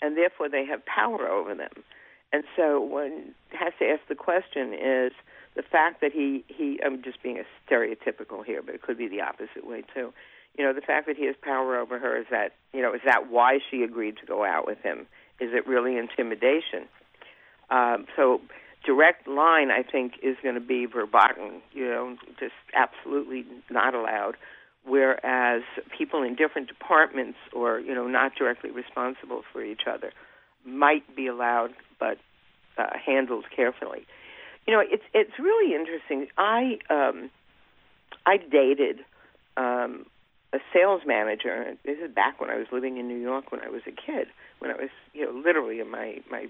and 0.00 0.16
therefore 0.16 0.48
they 0.48 0.64
have 0.66 0.84
power 0.86 1.28
over 1.28 1.54
them. 1.54 1.72
And 2.32 2.44
so 2.56 2.80
one 2.80 3.34
has 3.50 3.72
to 3.78 3.86
ask 3.86 4.00
the 4.08 4.14
question: 4.14 4.72
Is 4.74 5.12
the 5.54 5.62
fact 5.62 6.00
that 6.00 6.12
he 6.12 6.44
he 6.48 6.80
I'm 6.84 7.02
just 7.02 7.22
being 7.22 7.38
a 7.38 7.44
stereotypical 7.70 8.44
here, 8.44 8.62
but 8.62 8.74
it 8.74 8.82
could 8.82 8.98
be 8.98 9.08
the 9.08 9.20
opposite 9.20 9.66
way 9.66 9.82
too. 9.94 10.12
You 10.56 10.64
know, 10.64 10.72
the 10.72 10.82
fact 10.82 11.06
that 11.06 11.16
he 11.16 11.26
has 11.26 11.36
power 11.40 11.78
over 11.78 11.98
her 11.98 12.18
is 12.18 12.26
that 12.30 12.52
you 12.72 12.82
know 12.82 12.94
is 12.94 13.02
that 13.04 13.30
why 13.30 13.58
she 13.70 13.82
agreed 13.82 14.16
to 14.18 14.26
go 14.26 14.44
out 14.44 14.66
with 14.66 14.78
him? 14.78 15.06
Is 15.40 15.50
it 15.52 15.66
really 15.66 15.96
intimidation? 15.96 16.88
Um, 17.70 18.06
so 18.16 18.40
direct 18.84 19.26
line, 19.26 19.70
I 19.70 19.82
think, 19.82 20.14
is 20.22 20.36
going 20.42 20.54
to 20.54 20.60
be 20.60 20.86
verboten. 20.86 21.62
You 21.72 21.86
know, 21.86 22.16
just 22.38 22.54
absolutely 22.74 23.44
not 23.70 23.94
allowed 23.94 24.36
whereas 24.84 25.62
people 25.96 26.22
in 26.22 26.34
different 26.34 26.68
departments 26.68 27.38
or 27.52 27.80
you 27.80 27.94
know 27.94 28.06
not 28.06 28.34
directly 28.34 28.70
responsible 28.70 29.42
for 29.52 29.62
each 29.62 29.82
other 29.86 30.12
might 30.64 31.16
be 31.16 31.26
allowed 31.26 31.70
but 31.98 32.18
uh, 32.78 32.86
handled 33.04 33.44
carefully 33.54 34.06
you 34.66 34.72
know 34.72 34.80
it's 34.80 35.04
it's 35.14 35.38
really 35.38 35.74
interesting 35.74 36.26
i 36.38 36.78
um 36.90 37.30
i 38.26 38.36
dated 38.36 39.00
um 39.56 40.06
a 40.54 40.58
sales 40.72 41.02
manager 41.06 41.74
this 41.84 41.98
is 41.98 42.12
back 42.14 42.40
when 42.40 42.50
i 42.50 42.56
was 42.56 42.66
living 42.72 42.98
in 42.98 43.08
new 43.08 43.18
york 43.18 43.52
when 43.52 43.60
i 43.60 43.68
was 43.68 43.82
a 43.86 43.92
kid 43.92 44.28
when 44.58 44.70
i 44.70 44.74
was 44.74 44.90
you 45.12 45.24
know 45.24 45.32
literally 45.32 45.80
in 45.80 45.90
my 45.90 46.20
my 46.30 46.46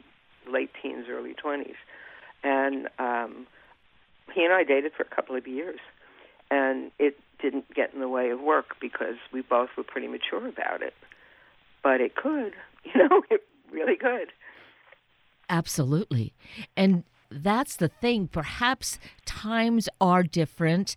late 0.48 0.70
teens, 0.80 1.06
early 1.08 1.34
20s. 1.34 1.74
And 2.42 2.88
um, 2.98 3.46
he 4.34 4.44
and 4.44 4.52
I 4.52 4.64
dated 4.64 4.92
for 4.96 5.02
a 5.02 5.14
couple 5.14 5.36
of 5.36 5.46
years. 5.46 5.80
And 6.50 6.90
it 6.98 7.16
didn't 7.42 7.74
get 7.74 7.92
in 7.92 8.00
the 8.00 8.08
way 8.08 8.30
of 8.30 8.40
work 8.40 8.76
because 8.80 9.16
we 9.32 9.42
both 9.42 9.70
were 9.76 9.82
pretty 9.82 10.06
mature 10.06 10.46
about 10.46 10.80
it. 10.80 10.94
But 11.82 12.00
it 12.00 12.14
could, 12.14 12.54
you 12.84 13.08
know, 13.08 13.22
it 13.30 13.42
really 13.70 13.96
could. 13.96 14.28
Absolutely. 15.50 16.32
And 16.76 17.04
that's 17.30 17.76
the 17.76 17.88
thing. 17.88 18.28
Perhaps 18.28 18.98
times 19.24 19.88
are 20.00 20.22
different. 20.22 20.96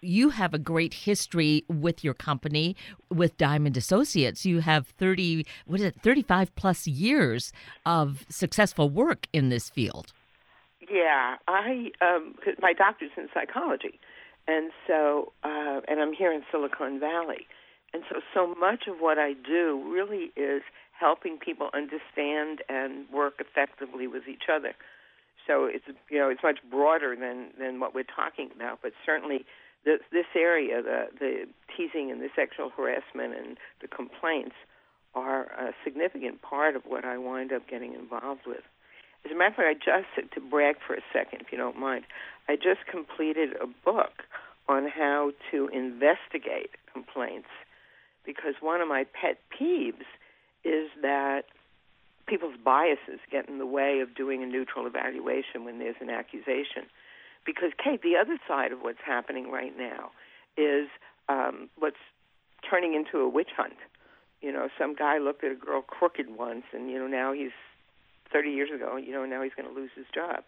You 0.00 0.30
have 0.30 0.54
a 0.54 0.58
great 0.58 0.94
history 0.94 1.64
with 1.68 2.02
your 2.04 2.14
company, 2.14 2.76
with 3.10 3.36
Diamond 3.36 3.76
Associates. 3.76 4.44
You 4.44 4.60
have 4.60 4.88
30, 4.88 5.46
what 5.66 5.80
is 5.80 5.86
it, 5.86 6.00
35 6.02 6.54
plus 6.54 6.86
years 6.86 7.52
of 7.86 8.24
successful 8.28 8.90
work 8.90 9.26
in 9.32 9.48
this 9.48 9.70
field. 9.70 10.12
Yeah, 10.90 11.36
I, 11.48 11.92
um, 12.00 12.34
my 12.60 12.72
doctor's 12.72 13.12
in 13.16 13.28
psychology. 13.32 13.98
And 14.46 14.72
so, 14.86 15.32
uh, 15.44 15.80
and 15.88 16.00
I'm 16.00 16.12
here 16.12 16.32
in 16.32 16.42
Silicon 16.50 16.98
Valley. 16.98 17.46
And 17.94 18.02
so, 18.08 18.20
so 18.34 18.54
much 18.58 18.84
of 18.88 18.96
what 18.98 19.18
I 19.18 19.34
do 19.34 19.82
really 19.92 20.32
is 20.36 20.62
helping 20.98 21.38
people 21.38 21.68
understand 21.74 22.62
and 22.68 23.06
work 23.12 23.34
effectively 23.38 24.06
with 24.06 24.28
each 24.28 24.44
other. 24.52 24.74
So 25.46 25.64
it's 25.66 25.84
you 26.08 26.18
know 26.18 26.28
it's 26.28 26.42
much 26.42 26.58
broader 26.70 27.16
than 27.18 27.50
than 27.58 27.80
what 27.80 27.94
we're 27.94 28.04
talking 28.04 28.50
about, 28.54 28.78
but 28.82 28.92
certainly 29.04 29.44
this 29.84 30.00
this 30.12 30.30
area, 30.36 30.82
the 30.82 31.06
the 31.18 31.46
teasing 31.76 32.10
and 32.10 32.20
the 32.20 32.28
sexual 32.36 32.70
harassment 32.70 33.34
and 33.34 33.58
the 33.80 33.88
complaints, 33.88 34.54
are 35.14 35.44
a 35.58 35.72
significant 35.84 36.42
part 36.42 36.76
of 36.76 36.82
what 36.86 37.04
I 37.04 37.18
wind 37.18 37.52
up 37.52 37.68
getting 37.68 37.94
involved 37.94 38.42
with. 38.46 38.62
As 39.24 39.30
a 39.30 39.34
matter 39.34 39.50
of 39.50 39.56
fact, 39.56 39.84
I 39.86 40.18
just 40.18 40.32
to 40.34 40.40
brag 40.40 40.76
for 40.84 40.94
a 40.94 41.02
second, 41.12 41.42
if 41.42 41.52
you 41.52 41.58
don't 41.58 41.78
mind, 41.78 42.04
I 42.48 42.56
just 42.56 42.86
completed 42.90 43.50
a 43.60 43.66
book 43.84 44.24
on 44.68 44.88
how 44.88 45.32
to 45.50 45.68
investigate 45.68 46.70
complaints 46.92 47.48
because 48.24 48.54
one 48.60 48.80
of 48.80 48.88
my 48.88 49.04
pet 49.04 49.38
peeves 49.50 50.06
is 50.64 50.88
that 51.02 51.42
people's 52.26 52.54
biases 52.64 53.20
get 53.30 53.48
in 53.48 53.58
the 53.58 53.66
way 53.66 54.00
of 54.00 54.14
doing 54.14 54.42
a 54.42 54.46
neutral 54.46 54.86
evaluation 54.86 55.64
when 55.64 55.78
there's 55.78 55.96
an 56.00 56.10
accusation. 56.10 56.86
Because, 57.44 57.72
Kate, 57.82 58.02
the 58.02 58.16
other 58.16 58.38
side 58.46 58.70
of 58.70 58.80
what's 58.80 59.02
happening 59.04 59.50
right 59.50 59.76
now 59.76 60.12
is 60.56 60.88
um, 61.28 61.68
what's 61.78 61.96
turning 62.68 62.94
into 62.94 63.18
a 63.18 63.28
witch 63.28 63.50
hunt. 63.56 63.76
You 64.40 64.52
know, 64.52 64.68
some 64.78 64.94
guy 64.94 65.18
looked 65.18 65.42
at 65.42 65.52
a 65.52 65.56
girl 65.56 65.82
crooked 65.82 66.36
once, 66.36 66.64
and, 66.72 66.90
you 66.90 66.98
know, 66.98 67.08
now 67.08 67.32
he's 67.32 67.50
30 68.32 68.50
years 68.50 68.70
ago, 68.74 68.96
you 68.96 69.12
know, 69.12 69.24
now 69.26 69.42
he's 69.42 69.52
going 69.56 69.68
to 69.68 69.74
lose 69.74 69.90
his 69.94 70.06
job. 70.14 70.44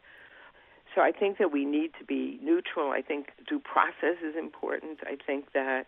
So 0.94 1.00
I 1.00 1.10
think 1.12 1.38
that 1.38 1.50
we 1.52 1.64
need 1.64 1.90
to 1.98 2.04
be 2.04 2.38
neutral. 2.42 2.90
I 2.90 3.02
think 3.02 3.30
due 3.48 3.58
process 3.58 4.22
is 4.22 4.36
important. 4.38 5.00
I 5.02 5.16
think 5.26 5.52
that 5.52 5.86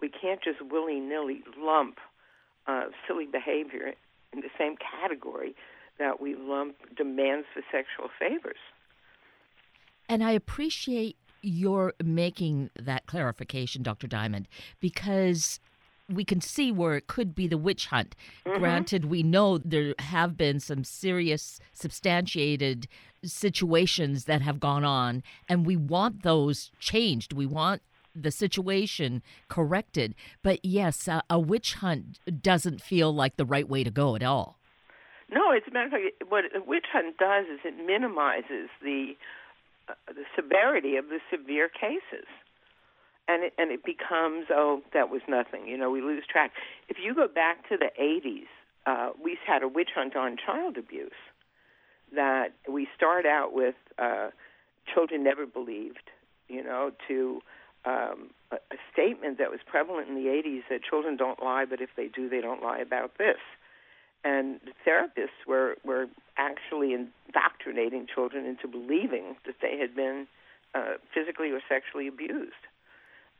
we 0.00 0.08
can't 0.08 0.42
just 0.42 0.58
willy 0.62 1.00
nilly 1.00 1.42
lump 1.56 1.98
uh, 2.66 2.84
silly 3.06 3.26
behavior 3.26 3.94
in 4.32 4.40
the 4.40 4.50
same 4.58 4.76
category 4.76 5.54
that 5.98 6.20
we 6.20 6.34
lump 6.34 6.76
demands 6.96 7.46
for 7.52 7.62
sexual 7.72 8.08
favors. 8.18 8.58
And 10.08 10.22
I 10.22 10.32
appreciate 10.32 11.16
your 11.42 11.94
making 12.02 12.70
that 12.78 13.06
clarification, 13.06 13.82
Dr. 13.82 14.06
Diamond, 14.06 14.48
because 14.80 15.60
we 16.08 16.24
can 16.24 16.40
see 16.40 16.72
where 16.72 16.96
it 16.96 17.06
could 17.06 17.34
be 17.34 17.46
the 17.46 17.58
witch 17.58 17.86
hunt. 17.86 18.16
Mm-hmm. 18.46 18.58
Granted, 18.58 19.04
we 19.06 19.22
know 19.22 19.58
there 19.58 19.94
have 19.98 20.36
been 20.36 20.58
some 20.60 20.84
serious, 20.84 21.60
substantiated 21.72 22.88
situations 23.24 24.24
that 24.24 24.42
have 24.42 24.60
gone 24.60 24.84
on, 24.84 25.22
and 25.48 25.66
we 25.66 25.76
want 25.76 26.22
those 26.22 26.70
changed. 26.78 27.32
We 27.32 27.46
want 27.46 27.82
the 28.14 28.30
situation 28.30 29.22
corrected. 29.48 30.14
But 30.42 30.64
yes, 30.64 31.08
uh, 31.08 31.22
a 31.30 31.38
witch 31.38 31.74
hunt 31.74 32.18
doesn't 32.42 32.82
feel 32.82 33.12
like 33.12 33.36
the 33.36 33.44
right 33.44 33.68
way 33.68 33.84
to 33.84 33.90
go 33.90 34.16
at 34.16 34.22
all. 34.22 34.58
No, 35.30 35.50
it's 35.52 35.66
a 35.68 35.70
matter 35.70 35.86
of 35.86 35.92
fact, 35.92 36.30
what 36.30 36.44
a 36.54 36.62
witch 36.62 36.86
hunt 36.92 37.18
does 37.18 37.46
is 37.46 37.60
it 37.64 37.74
minimizes 37.84 38.70
the 38.82 39.12
uh, 39.88 39.94
the 40.08 40.24
severity 40.34 40.96
of 40.96 41.08
the 41.08 41.18
severe 41.30 41.68
cases, 41.68 42.26
and 43.26 43.44
it, 43.44 43.52
and 43.58 43.70
it 43.70 43.84
becomes 43.84 44.46
oh 44.50 44.82
that 44.94 45.10
was 45.10 45.20
nothing. 45.28 45.66
You 45.66 45.76
know, 45.76 45.90
we 45.90 46.00
lose 46.00 46.24
track. 46.30 46.52
If 46.88 46.96
you 47.02 47.14
go 47.14 47.28
back 47.28 47.68
to 47.68 47.76
the 47.76 47.90
'80s, 48.00 48.48
uh, 48.86 49.10
we 49.22 49.38
had 49.46 49.62
a 49.62 49.68
witch 49.68 49.90
hunt 49.94 50.16
on 50.16 50.36
child 50.44 50.78
abuse. 50.78 51.12
That 52.14 52.52
we 52.68 52.88
start 52.96 53.26
out 53.26 53.52
with 53.52 53.74
uh, 53.98 54.30
children 54.92 55.22
never 55.22 55.46
believed, 55.46 56.10
you 56.48 56.62
know, 56.64 56.92
to 57.08 57.40
um, 57.84 58.30
a, 58.50 58.56
statement 58.92 59.38
that 59.38 59.50
was 59.50 59.60
prevalent 59.66 60.08
in 60.08 60.14
the 60.14 60.28
80s 60.28 60.62
that 60.70 60.82
children 60.82 61.16
don't 61.16 61.42
lie, 61.42 61.64
but 61.64 61.80
if 61.80 61.90
they 61.96 62.08
do, 62.08 62.28
they 62.28 62.40
don't 62.40 62.62
lie 62.62 62.78
about 62.78 63.16
this. 63.18 63.38
And 64.24 64.60
therapists 64.86 65.46
were, 65.46 65.76
were 65.84 66.06
actually 66.36 66.92
indoctrinating 66.92 68.06
children 68.12 68.44
into 68.46 68.66
believing 68.66 69.36
that 69.46 69.56
they 69.62 69.78
had 69.78 69.94
been 69.94 70.26
uh, 70.74 70.94
physically 71.14 71.50
or 71.50 71.60
sexually 71.68 72.08
abused. 72.08 72.52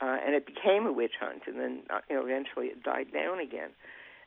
Uh, 0.01 0.17
and 0.25 0.35
it 0.35 0.47
became 0.47 0.87
a 0.87 0.93
witch 0.93 1.15
hunt, 1.19 1.43
and 1.47 1.59
then 1.59 1.81
uh, 1.91 1.99
you 2.09 2.15
know 2.15 2.25
eventually 2.25 2.67
it 2.67 2.85
died 2.85 3.13
down 3.13 3.41
again. 3.41 3.71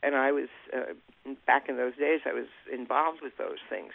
And 0.03 0.15
I 0.15 0.33
was 0.33 0.49
uh, 0.75 0.93
back 1.47 1.69
in 1.69 1.77
those 1.77 1.95
days, 1.95 2.19
I 2.25 2.33
was 2.33 2.47
involved 2.71 3.19
with 3.21 3.37
those 3.37 3.63
things, 3.69 3.93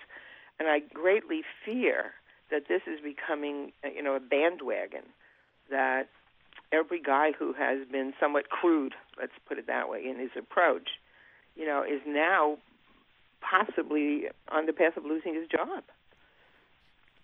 and 0.59 0.69
I 0.69 0.81
greatly 0.81 1.43
fear 1.65 2.13
that 2.51 2.69
this 2.69 2.83
is 2.87 3.01
becoming 3.01 3.73
uh, 3.85 3.89
you 3.95 4.03
know 4.03 4.15
a 4.15 4.21
bandwagon 4.21 5.05
that 5.71 6.09
every 6.73 7.01
guy 7.01 7.33
who 7.33 7.53
has 7.53 7.87
been 7.91 8.13
somewhat 8.21 8.49
crude, 8.49 8.95
let's 9.19 9.33
put 9.49 9.59
it 9.59 9.67
that 9.67 9.89
way, 9.89 10.05
in 10.05 10.19
his 10.19 10.31
approach, 10.37 10.91
you 11.57 11.67
know, 11.67 11.83
is 11.83 12.01
now 12.07 12.59
possibly 13.41 14.27
on 14.51 14.67
the 14.67 14.73
path 14.73 14.97
of 14.97 15.05
losing 15.05 15.35
his 15.35 15.47
job. 15.49 15.85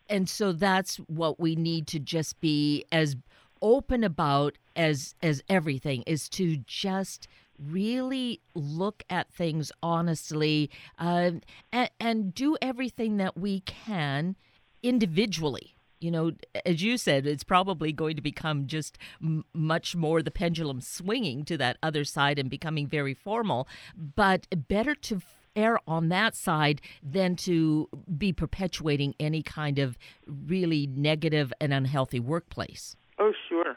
And 0.09 0.29
so 0.29 0.53
that's 0.53 0.97
what 0.97 1.41
we 1.41 1.57
need 1.57 1.87
to 1.89 1.99
just 1.99 2.41
be 2.41 2.85
as 2.93 3.17
open 3.61 4.03
about 4.03 4.59
as 4.75 5.15
as 5.23 5.43
everything 5.49 6.03
is 6.03 6.29
to 6.29 6.57
just 6.67 7.29
really 7.59 8.41
look 8.55 9.03
at 9.11 9.33
things 9.33 9.73
honestly 9.83 10.71
uh, 10.99 11.33
and, 11.73 11.91
and 12.01 12.35
do 12.35 12.57
everything 12.61 13.17
that 13.19 13.37
we 13.37 13.61
can 13.61 14.37
individually 14.83 15.77
you 16.03 16.11
know, 16.11 16.33
as 16.67 16.83
you 16.83 16.99
said, 16.99 17.27
it's 17.27 17.45
probably 17.45 17.93
going 17.93 18.17
to 18.17 18.23
become 18.23 18.67
just 18.67 18.99
m- 19.23 19.45
much 19.55 19.95
more 19.95 20.21
the 20.21 20.33
pendulum 20.33 20.81
swinging 20.81 21.45
to 21.45 21.57
that 21.59 21.79
other 21.81 22.05
side 22.05 22.39
and 22.39 22.51
becoming 22.51 22.89
very 22.89 23.15
formal. 23.15 23.69
But 23.97 24.49
better 24.69 24.97
to 24.97 25.23
err 25.55 25.79
on 25.87 26.09
that 26.09 26.35
side 26.35 26.81
than 27.03 27.37
to 27.37 27.89
be 28.19 28.33
perpetuating 28.33 29.15
any 29.21 29.43
kind 29.43 29.79
of 29.79 29.97
really 30.27 30.87
negative 30.87 31.53
and 31.61 31.73
unhealthy 31.73 32.21
workplace. 32.21 32.97
Oh, 33.19 33.33
sure. 33.49 33.77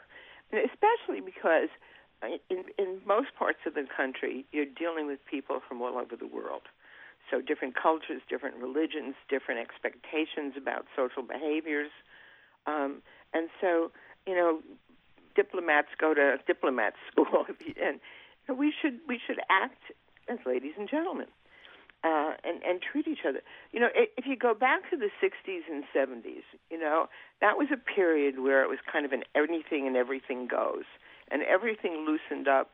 Especially 0.52 1.20
because 1.20 1.68
in, 2.22 2.64
in 2.78 3.00
most 3.06 3.34
parts 3.38 3.58
of 3.66 3.74
the 3.74 3.84
country, 3.94 4.44
you're 4.52 4.64
dealing 4.64 5.06
with 5.06 5.20
people 5.30 5.60
from 5.66 5.82
all 5.82 5.98
over 5.98 6.16
the 6.16 6.26
world. 6.26 6.62
So, 7.30 7.40
different 7.40 7.74
cultures, 7.74 8.22
different 8.28 8.56
religions, 8.56 9.14
different 9.28 9.60
expectations 9.60 10.54
about 10.56 10.86
social 10.94 11.22
behaviors. 11.22 11.90
Um, 12.66 13.02
and 13.34 13.48
so, 13.60 13.90
you 14.26 14.34
know, 14.34 14.60
diplomats 15.34 15.88
go 16.00 16.14
to 16.14 16.38
diplomat 16.46 16.94
school, 17.10 17.46
and 17.82 18.00
we 18.58 18.72
should 18.72 18.98
we 19.08 19.20
should 19.24 19.38
act 19.50 19.82
as 20.28 20.38
ladies 20.46 20.74
and 20.78 20.88
gentlemen, 20.88 21.26
uh, 22.04 22.34
and 22.44 22.62
and 22.62 22.80
treat 22.80 23.06
each 23.06 23.26
other. 23.28 23.40
You 23.72 23.80
know, 23.80 23.88
if 23.94 24.26
you 24.26 24.36
go 24.36 24.54
back 24.54 24.88
to 24.90 24.96
the 24.96 25.10
'60s 25.22 25.62
and 25.70 25.84
'70s, 25.94 26.42
you 26.70 26.78
know, 26.78 27.06
that 27.40 27.58
was 27.58 27.68
a 27.72 27.76
period 27.76 28.40
where 28.40 28.62
it 28.62 28.68
was 28.68 28.78
kind 28.90 29.04
of 29.04 29.12
an 29.12 29.24
anything 29.34 29.86
and 29.86 29.96
everything 29.96 30.46
goes, 30.46 30.84
and 31.30 31.42
everything 31.42 32.06
loosened 32.06 32.48
up, 32.48 32.70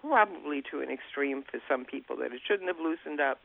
probably 0.00 0.62
to 0.70 0.80
an 0.80 0.90
extreme 0.90 1.42
for 1.42 1.60
some 1.68 1.84
people 1.84 2.16
that 2.16 2.32
it 2.32 2.40
shouldn't 2.46 2.68
have 2.68 2.78
loosened 2.78 3.20
up, 3.20 3.40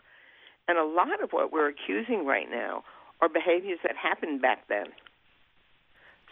and 0.67 0.77
a 0.77 0.85
lot 0.85 1.21
of 1.23 1.31
what 1.31 1.51
we're 1.51 1.67
accusing 1.67 2.25
right 2.25 2.49
now 2.49 2.83
are 3.21 3.29
behaviors 3.29 3.79
that 3.83 3.95
happened 3.95 4.41
back 4.41 4.67
then. 4.67 4.87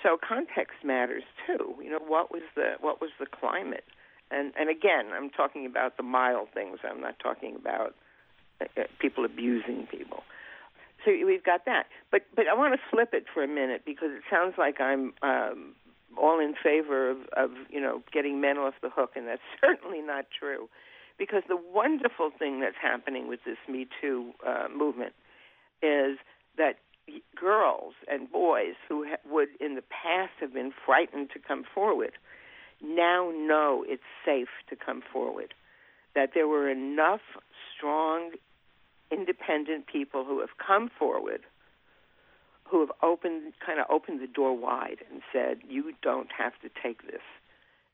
So 0.03 0.17
context 0.17 0.83
matters 0.83 1.23
too. 1.45 1.75
You 1.81 1.91
know, 1.91 1.99
what 1.99 2.31
was 2.31 2.41
the 2.55 2.73
what 2.79 3.01
was 3.01 3.11
the 3.19 3.25
climate? 3.25 3.85
And 4.31 4.53
and 4.59 4.69
again, 4.69 5.11
I'm 5.13 5.29
talking 5.29 5.65
about 5.65 5.97
the 5.97 6.03
mild 6.03 6.49
things. 6.53 6.79
I'm 6.83 7.01
not 7.01 7.19
talking 7.19 7.55
about 7.55 7.95
uh, 8.59 8.65
uh, 8.77 8.83
people 8.99 9.25
abusing 9.25 9.87
people. 9.87 10.23
So 11.05 11.11
we've 11.25 11.43
got 11.43 11.65
that. 11.65 11.87
But 12.11 12.23
but 12.35 12.47
I 12.47 12.55
want 12.55 12.73
to 12.73 12.79
flip 12.89 13.09
it 13.13 13.25
for 13.33 13.43
a 13.43 13.47
minute 13.47 13.83
because 13.85 14.09
it 14.11 14.23
sounds 14.29 14.55
like 14.57 14.79
I'm 14.79 15.13
um, 15.21 15.75
all 16.18 16.39
in 16.39 16.53
favor 16.62 17.10
of, 17.10 17.18
of 17.36 17.51
you 17.70 17.82
know 17.82 18.01
getting 18.12 18.41
men 18.41 18.58
off 18.58 18.75
the 18.82 18.89
hook, 18.89 19.12
and 19.15 19.27
that's 19.27 19.41
certainly 19.62 20.01
not 20.01 20.25
true. 20.38 20.70
Because 21.18 21.44
the 21.48 21.58
wonderful 21.58 22.32
thing 22.38 22.62
that's 22.62 22.77
happening 22.82 23.27
with 23.27 23.41
this 23.46 23.58
Me 23.70 23.88
Too 24.01 24.32
uh, 24.48 24.68
movement 24.75 25.13
is 25.84 26.18
that 26.58 26.77
girls 27.36 27.94
and 28.08 28.32
boys 28.32 28.75
who 28.88 29.06
ha- 29.08 29.18
would 29.30 29.50
in 29.60 29.75
the 29.75 29.84
past 29.84 30.32
have 30.39 30.53
been 30.53 30.72
frightened 30.86 31.30
to 31.32 31.39
come 31.39 31.63
forward 31.75 32.13
now 32.82 33.32
know 33.36 33.86
it's 33.88 34.03
safe 34.25 34.50
to 34.70 34.75
come 34.75 35.01
forward. 35.01 35.53
That 36.15 36.32
there 36.34 36.48
were 36.48 36.70
enough 36.70 37.22
strong, 37.75 38.32
independent 39.12 39.88
people 39.88 40.25
who 40.25 40.39
have 40.39 40.58
come 40.65 40.89
forward 40.98 41.41
who 42.71 42.79
have 42.79 42.91
opened 43.03 43.53
kind 43.63 43.79
of 43.79 43.85
opened 43.89 44.21
the 44.21 44.27
door 44.27 44.57
wide 44.57 44.99
and 45.11 45.21
said 45.31 45.59
you 45.67 45.91
don't 46.01 46.31
have 46.35 46.53
to 46.61 46.69
take 46.81 47.05
this. 47.05 47.21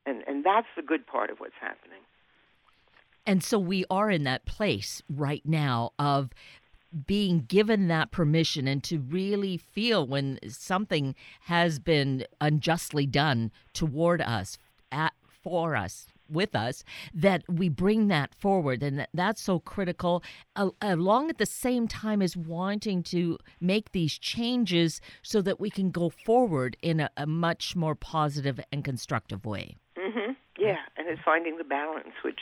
And 0.06 0.24
and 0.28 0.46
that's 0.46 0.68
the 0.76 0.84
good 0.84 1.08
part 1.08 1.32
of 1.32 1.40
what's 1.40 1.56
happening. 1.60 2.00
And 3.26 3.44
so 3.44 3.60
we 3.60 3.84
are 3.90 4.10
in 4.10 4.24
that 4.24 4.46
place 4.46 5.02
right 5.10 5.42
now 5.44 5.92
of 6.00 6.30
being 7.06 7.42
given 7.42 7.90
that 7.90 8.12
permission 8.12 8.68
and 8.68 8.82
to 8.86 9.00
really 9.00 9.58
feel 9.58 10.08
when 10.08 10.40
something 10.48 11.16
has 11.42 11.80
been 11.80 12.26
unjustly 12.40 13.06
done 13.06 13.52
toward 13.74 14.22
us 14.22 14.58
at 14.92 15.14
for 15.44 15.76
us 15.76 16.08
with 16.30 16.56
us 16.56 16.84
that 17.14 17.44
we 17.48 17.70
bring 17.70 18.08
that 18.08 18.34
forward. 18.36 18.84
And 18.84 19.00
that, 19.00 19.10
that's 19.14 19.42
so 19.42 19.60
critical 19.60 20.24
along 20.82 21.30
at 21.30 21.38
the 21.38 21.46
same 21.46 21.88
time 21.88 22.22
as 22.22 22.36
wanting 22.36 23.04
to 23.04 23.38
make 23.60 23.92
these 23.92 24.18
changes 24.18 25.02
so 25.22 25.42
that 25.42 25.60
we 25.60 25.70
can 25.70 25.92
go 25.92 26.10
forward 26.10 26.78
in 26.82 27.00
a, 27.00 27.10
a 27.18 27.26
much 27.26 27.76
more 27.76 27.96
positive 27.96 28.60
and 28.72 28.84
constructive 28.84 29.46
way. 29.46 29.78
Mm-hmm. 29.98 30.34
yeah 30.60 30.78
and 30.96 31.08
it's 31.08 31.22
finding 31.26 31.58
the 31.58 31.64
balance 31.64 32.14
which 32.24 32.40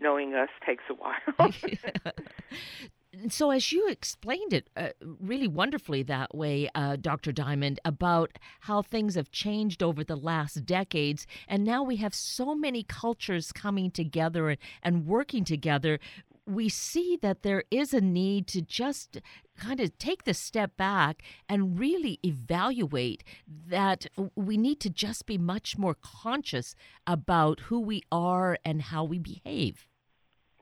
knowing 0.00 0.34
us 0.34 0.50
takes 0.64 0.84
a 0.90 0.94
while 0.94 1.50
so 3.28 3.50
as 3.50 3.72
you 3.72 3.88
explained 3.88 4.52
it 4.52 4.68
uh, 4.76 4.88
really 5.20 5.48
wonderfully 5.48 6.02
that 6.02 6.34
way 6.34 6.68
uh, 6.74 6.96
dr 6.96 7.30
diamond 7.32 7.80
about 7.84 8.38
how 8.60 8.82
things 8.82 9.14
have 9.14 9.30
changed 9.30 9.82
over 9.82 10.04
the 10.04 10.16
last 10.16 10.64
decades 10.64 11.26
and 11.48 11.64
now 11.64 11.82
we 11.82 11.96
have 11.96 12.14
so 12.14 12.54
many 12.54 12.82
cultures 12.82 13.52
coming 13.52 13.90
together 13.90 14.48
and, 14.48 14.58
and 14.82 15.06
working 15.06 15.44
together 15.44 15.98
we 16.46 16.68
see 16.68 17.18
that 17.20 17.42
there 17.42 17.64
is 17.70 17.92
a 17.92 18.00
need 18.00 18.46
to 18.46 18.62
just 18.62 19.20
kind 19.58 19.80
of 19.80 19.98
take 19.98 20.24
the 20.24 20.34
step 20.34 20.76
back 20.76 21.22
and 21.48 21.78
really 21.78 22.20
evaluate 22.24 23.24
that 23.46 24.06
we 24.36 24.56
need 24.56 24.78
to 24.80 24.90
just 24.90 25.26
be 25.26 25.38
much 25.38 25.76
more 25.76 25.96
conscious 26.00 26.74
about 27.06 27.60
who 27.60 27.80
we 27.80 28.02
are 28.12 28.58
and 28.64 28.82
how 28.82 29.02
we 29.02 29.18
behave. 29.18 29.88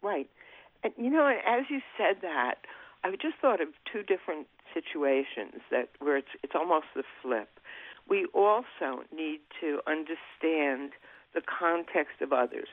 Right. 0.03 0.31
And 0.85 0.93
you 0.99 1.11
know, 1.11 1.27
as 1.27 1.65
you 1.71 1.81
said 1.97 2.17
that, 2.23 2.57
I 3.03 3.11
just 3.13 3.37
thought 3.41 3.61
of 3.61 3.69
two 3.91 4.03
different 4.03 4.47
situations 4.73 5.63
that 5.71 5.89
where 5.99 6.19
it's 6.19 6.29
it's 6.43 6.53
almost 6.55 6.87
the 6.95 7.03
flip. 7.23 7.49
We 8.09 8.27
also 8.35 9.03
need 9.15 9.41
to 9.61 9.81
understand 9.87 10.93
the 11.35 11.41
context 11.41 12.21
of 12.21 12.33
others. 12.33 12.69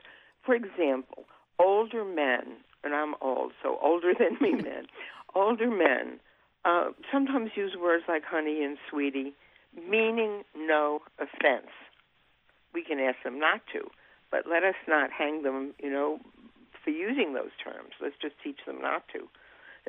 For 0.45 0.53
example, 0.53 1.23
older 1.57 2.03
men, 2.03 2.57
and 2.83 2.93
I'm 2.93 3.15
old, 3.21 3.53
so 3.63 3.79
older 3.81 4.13
than 4.17 4.37
me 4.41 4.61
men, 4.61 4.87
older 5.33 5.71
men 5.71 6.19
uh, 6.65 6.89
sometimes 7.11 7.51
use 7.55 7.75
words 7.79 8.03
like 8.07 8.23
honey 8.23 8.63
and 8.63 8.77
sweetie, 8.89 9.33
meaning 9.75 10.43
no 10.55 10.99
offense. 11.17 11.71
We 12.73 12.83
can 12.83 12.99
ask 12.99 13.17
them 13.23 13.39
not 13.39 13.61
to, 13.73 13.89
but 14.29 14.43
let 14.49 14.63
us 14.63 14.75
not 14.87 15.11
hang 15.11 15.43
them, 15.43 15.73
you 15.81 15.89
know, 15.89 16.19
for 16.83 16.89
using 16.89 17.33
those 17.33 17.53
terms. 17.63 17.93
Let's 18.01 18.15
just 18.21 18.35
teach 18.43 18.59
them 18.65 18.81
not 18.81 19.07
to. 19.13 19.27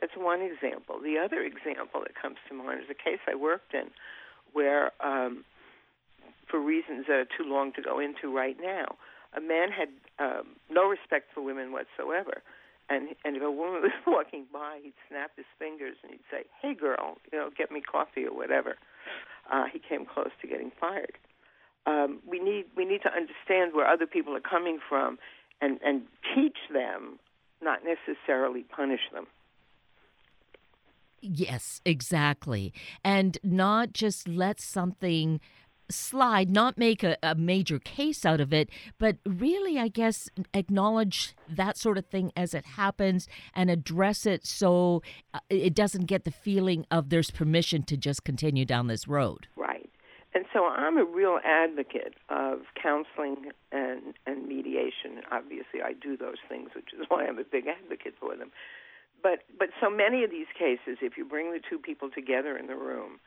That's 0.00 0.12
one 0.16 0.40
example. 0.40 1.00
The 1.02 1.18
other 1.18 1.40
example 1.42 2.00
that 2.00 2.14
comes 2.14 2.36
to 2.48 2.54
mind 2.54 2.80
is 2.80 2.90
a 2.90 2.94
case 2.94 3.20
I 3.28 3.34
worked 3.34 3.74
in 3.74 3.90
where, 4.52 4.92
um, 5.04 5.44
for 6.48 6.60
reasons 6.60 7.06
that 7.08 7.16
are 7.16 7.28
too 7.36 7.44
long 7.44 7.72
to 7.74 7.82
go 7.82 7.98
into 7.98 8.34
right 8.34 8.56
now, 8.60 8.96
a 9.36 9.40
man 9.40 9.68
had 9.70 9.88
um, 10.18 10.56
no 10.70 10.88
respect 10.88 11.32
for 11.34 11.42
women 11.42 11.72
whatsoever. 11.72 12.42
And, 12.88 13.08
and 13.24 13.36
if 13.36 13.42
a 13.42 13.50
woman 13.50 13.82
was 13.82 13.92
walking 14.06 14.46
by, 14.52 14.80
he'd 14.82 14.94
snap 15.08 15.32
his 15.36 15.46
fingers 15.58 15.96
and 16.02 16.12
he'd 16.12 16.28
say, 16.30 16.44
"Hey, 16.60 16.74
girl, 16.74 17.16
you 17.30 17.38
know, 17.38 17.48
get 17.56 17.70
me 17.70 17.80
coffee 17.80 18.24
or 18.24 18.34
whatever." 18.34 18.76
Uh, 19.50 19.64
he 19.72 19.78
came 19.78 20.04
close 20.04 20.30
to 20.40 20.46
getting 20.46 20.72
fired. 20.78 21.16
Um, 21.86 22.20
we 22.28 22.38
need 22.38 22.66
we 22.76 22.84
need 22.84 23.02
to 23.02 23.12
understand 23.12 23.72
where 23.72 23.86
other 23.86 24.06
people 24.06 24.36
are 24.36 24.40
coming 24.44 24.78
from 24.88 25.18
and, 25.62 25.78
and 25.82 26.02
teach 26.34 26.58
them, 26.72 27.18
not 27.62 27.80
necessarily 27.84 28.64
punish 28.64 29.00
them. 29.12 29.26
Yes, 31.22 31.80
exactly. 31.84 32.74
And 33.04 33.38
not 33.44 33.92
just 33.92 34.26
let 34.26 34.60
something 34.60 35.40
slide, 35.88 36.50
not 36.50 36.78
make 36.78 37.04
a, 37.04 37.16
a, 37.22 37.34
major 37.34 37.78
case 37.78 38.24
out 38.24 38.40
of 38.40 38.52
it, 38.52 38.70
but 38.98 39.16
really, 39.24 39.78
I 39.78 39.88
guess, 39.88 40.28
acknowledge 40.54 41.34
that 41.48 41.76
sort 41.76 41.98
of 41.98 42.06
thing 42.06 42.32
as 42.36 42.54
it 42.54 42.64
happens 42.64 43.28
and 43.54 43.70
address 43.70 44.26
it 44.26 44.46
so 44.46 45.02
uh, 45.34 45.40
it 45.50 45.74
doesn't 45.74 46.06
get 46.06 46.24
the 46.24 46.30
feeling 46.30 46.86
of 46.90 47.10
there's 47.10 47.30
permission 47.30 47.82
to 47.84 47.96
just 47.96 48.24
continue 48.24 48.64
down 48.64 48.86
this 48.86 49.06
road. 49.06 49.48
So 50.52 50.66
I'm 50.66 50.98
a 50.98 51.04
real 51.04 51.38
advocate 51.44 52.14
of 52.28 52.60
counseling 52.80 53.52
and, 53.70 54.14
and 54.26 54.46
mediation. 54.46 55.22
Obviously, 55.30 55.80
I 55.82 55.92
do 55.94 56.16
those 56.16 56.40
things, 56.48 56.70
which 56.76 56.92
is 56.92 57.06
why 57.08 57.26
I'm 57.26 57.38
a 57.38 57.44
big 57.44 57.66
advocate 57.66 58.14
for 58.20 58.36
them. 58.36 58.50
But 59.22 59.40
but 59.58 59.68
so 59.80 59.88
many 59.88 60.24
of 60.24 60.30
these 60.30 60.50
cases, 60.58 60.98
if 61.00 61.16
you 61.16 61.24
bring 61.24 61.52
the 61.52 61.60
two 61.60 61.78
people 61.78 62.10
together 62.10 62.56
in 62.58 62.66
the 62.66 62.76
room, 62.76 63.20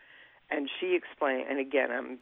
and 0.52 0.70
she 0.80 0.94
explain, 0.96 1.46
and 1.50 1.58
again, 1.60 1.90
I'm 1.92 2.20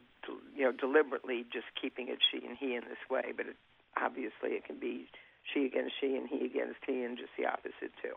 you 0.56 0.64
know 0.64 0.72
deliberately 0.72 1.46
just 1.52 1.66
keeping 1.82 2.08
it 2.08 2.20
she 2.32 2.46
and 2.46 2.56
he 2.58 2.76
in 2.76 2.84
this 2.88 3.02
way, 3.10 3.34
but 3.36 3.48
it, 3.48 3.58
obviously 3.98 4.52
it 4.56 4.66
can 4.66 4.80
be 4.80 5.08
she 5.52 5.66
against 5.66 5.94
she 6.00 6.16
and 6.16 6.30
he 6.30 6.46
against 6.46 6.80
he, 6.86 7.04
and 7.04 7.18
just 7.18 7.32
the 7.38 7.46
opposite 7.46 7.92
too. 8.02 8.16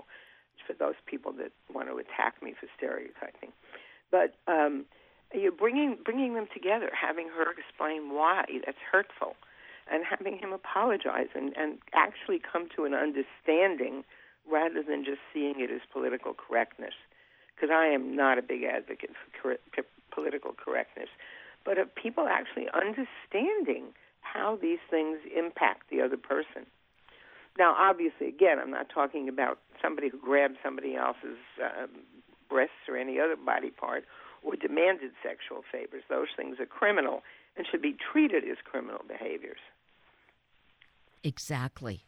For 0.66 0.74
those 0.74 0.96
people 1.06 1.32
that 1.32 1.52
want 1.72 1.88
to 1.88 1.96
attack 1.96 2.42
me 2.42 2.54
for 2.58 2.68
stereotyping, 2.76 3.52
but. 4.10 4.34
um 4.46 4.84
you're 5.40 5.52
bringing 5.52 5.98
bringing 6.04 6.34
them 6.34 6.46
together, 6.52 6.90
having 6.98 7.28
her 7.28 7.46
explain 7.50 8.14
why 8.14 8.44
that's 8.64 8.78
hurtful, 8.90 9.36
and 9.90 10.04
having 10.04 10.38
him 10.38 10.52
apologize 10.52 11.28
and 11.34 11.56
and 11.56 11.78
actually 11.92 12.40
come 12.40 12.68
to 12.76 12.84
an 12.84 12.94
understanding 12.94 14.04
rather 14.50 14.82
than 14.82 15.04
just 15.04 15.20
seeing 15.32 15.60
it 15.60 15.70
as 15.70 15.80
political 15.92 16.34
correctness. 16.34 16.94
Because 17.54 17.70
I 17.72 17.86
am 17.86 18.14
not 18.14 18.38
a 18.38 18.42
big 18.42 18.64
advocate 18.64 19.10
for 19.42 19.56
cor- 19.72 19.84
political 20.12 20.52
correctness, 20.52 21.08
but 21.64 21.78
of 21.78 21.94
people 21.94 22.28
actually 22.28 22.68
understanding 22.74 23.94
how 24.20 24.58
these 24.60 24.78
things 24.90 25.18
impact 25.34 25.88
the 25.90 26.02
other 26.02 26.16
person. 26.16 26.66
Now, 27.58 27.74
obviously, 27.78 28.28
again, 28.28 28.58
I'm 28.58 28.70
not 28.70 28.88
talking 28.92 29.28
about 29.28 29.58
somebody 29.80 30.08
who 30.08 30.18
grabs 30.18 30.56
somebody 30.62 30.94
else's 30.94 31.38
um, 31.62 31.88
breasts 32.50 32.84
or 32.88 32.96
any 32.96 33.18
other 33.18 33.36
body 33.36 33.70
part 33.70 34.04
or 34.46 34.54
demanded 34.54 35.10
sexual 35.22 35.62
favors. 35.70 36.04
Those 36.08 36.28
things 36.36 36.58
are 36.60 36.66
criminal 36.66 37.22
and 37.56 37.66
should 37.68 37.82
be 37.82 37.96
treated 38.12 38.44
as 38.44 38.58
criminal 38.64 39.02
behaviors. 39.06 39.58
Exactly. 41.24 42.04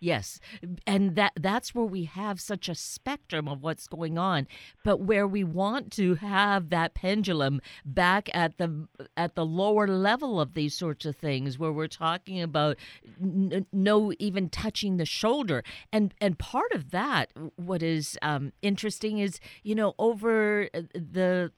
Yes, 0.00 0.38
and 0.86 1.16
that 1.16 1.32
that's 1.34 1.74
where 1.74 1.84
we 1.84 2.04
have 2.04 2.40
such 2.40 2.68
a 2.68 2.74
spectrum 2.76 3.48
of 3.48 3.62
what's 3.62 3.88
going 3.88 4.16
on, 4.16 4.46
but 4.84 5.00
where 5.00 5.26
we 5.26 5.42
want 5.42 5.90
to 5.92 6.14
have 6.16 6.70
that 6.70 6.94
pendulum 6.94 7.60
back 7.84 8.28
at 8.32 8.58
the 8.58 8.86
at 9.16 9.34
the 9.34 9.44
lower 9.44 9.88
level 9.88 10.40
of 10.40 10.54
these 10.54 10.74
sorts 10.74 11.04
of 11.04 11.16
things, 11.16 11.58
where 11.58 11.72
we're 11.72 11.88
talking 11.88 12.40
about 12.40 12.76
n- 13.20 13.66
no 13.72 14.12
even 14.20 14.48
touching 14.48 14.98
the 14.98 15.04
shoulder, 15.04 15.64
and 15.92 16.14
and 16.20 16.38
part 16.38 16.70
of 16.72 16.92
that, 16.92 17.32
what 17.56 17.82
is 17.82 18.16
um, 18.22 18.52
interesting 18.62 19.18
is 19.18 19.40
you 19.64 19.74
know 19.74 19.94
over 19.98 20.68
the 20.94 21.50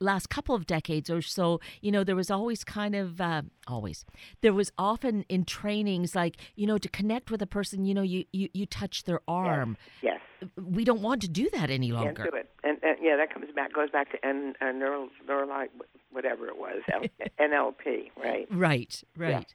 last 0.00 0.28
couple 0.28 0.54
of 0.54 0.66
decades 0.66 1.08
or 1.08 1.22
so, 1.22 1.60
you 1.80 1.90
know 1.90 2.04
there 2.04 2.16
was 2.16 2.30
always 2.30 2.62
kind 2.62 2.94
of 2.94 3.20
uh, 3.22 3.40
always 3.66 4.04
there 4.42 4.52
was 4.52 4.70
often 4.76 5.24
in 5.28 5.44
trainings 5.44 6.14
like 6.14 6.36
you 6.56 6.66
know 6.66 6.78
to 6.78 6.88
connect 6.88 7.30
with 7.30 7.37
with 7.38 7.42
a 7.42 7.46
person, 7.46 7.84
you 7.84 7.94
know, 7.94 8.02
you, 8.02 8.24
you, 8.32 8.48
you 8.52 8.66
touch 8.66 9.04
their 9.04 9.20
arm. 9.28 9.76
Yes. 10.02 10.20
yes. 10.40 10.50
We 10.56 10.84
don't 10.84 11.00
want 11.00 11.22
to 11.22 11.28
do 11.28 11.48
that 11.50 11.70
any 11.70 11.92
longer. 11.92 12.24
Can't 12.24 12.32
do 12.32 12.36
it. 12.36 12.50
And, 12.64 12.78
and 12.82 12.96
yeah, 13.00 13.16
that 13.16 13.32
comes 13.32 13.46
back 13.54 13.72
goes 13.72 13.90
back 13.90 14.10
to 14.10 14.26
N, 14.26 14.54
uh, 14.60 14.72
neural, 14.72 15.08
neurolog, 15.28 15.68
whatever 16.10 16.48
it 16.48 16.58
was, 16.58 16.82
NLP, 17.40 18.10
right? 18.16 18.46
Right, 18.50 19.02
right. 19.16 19.46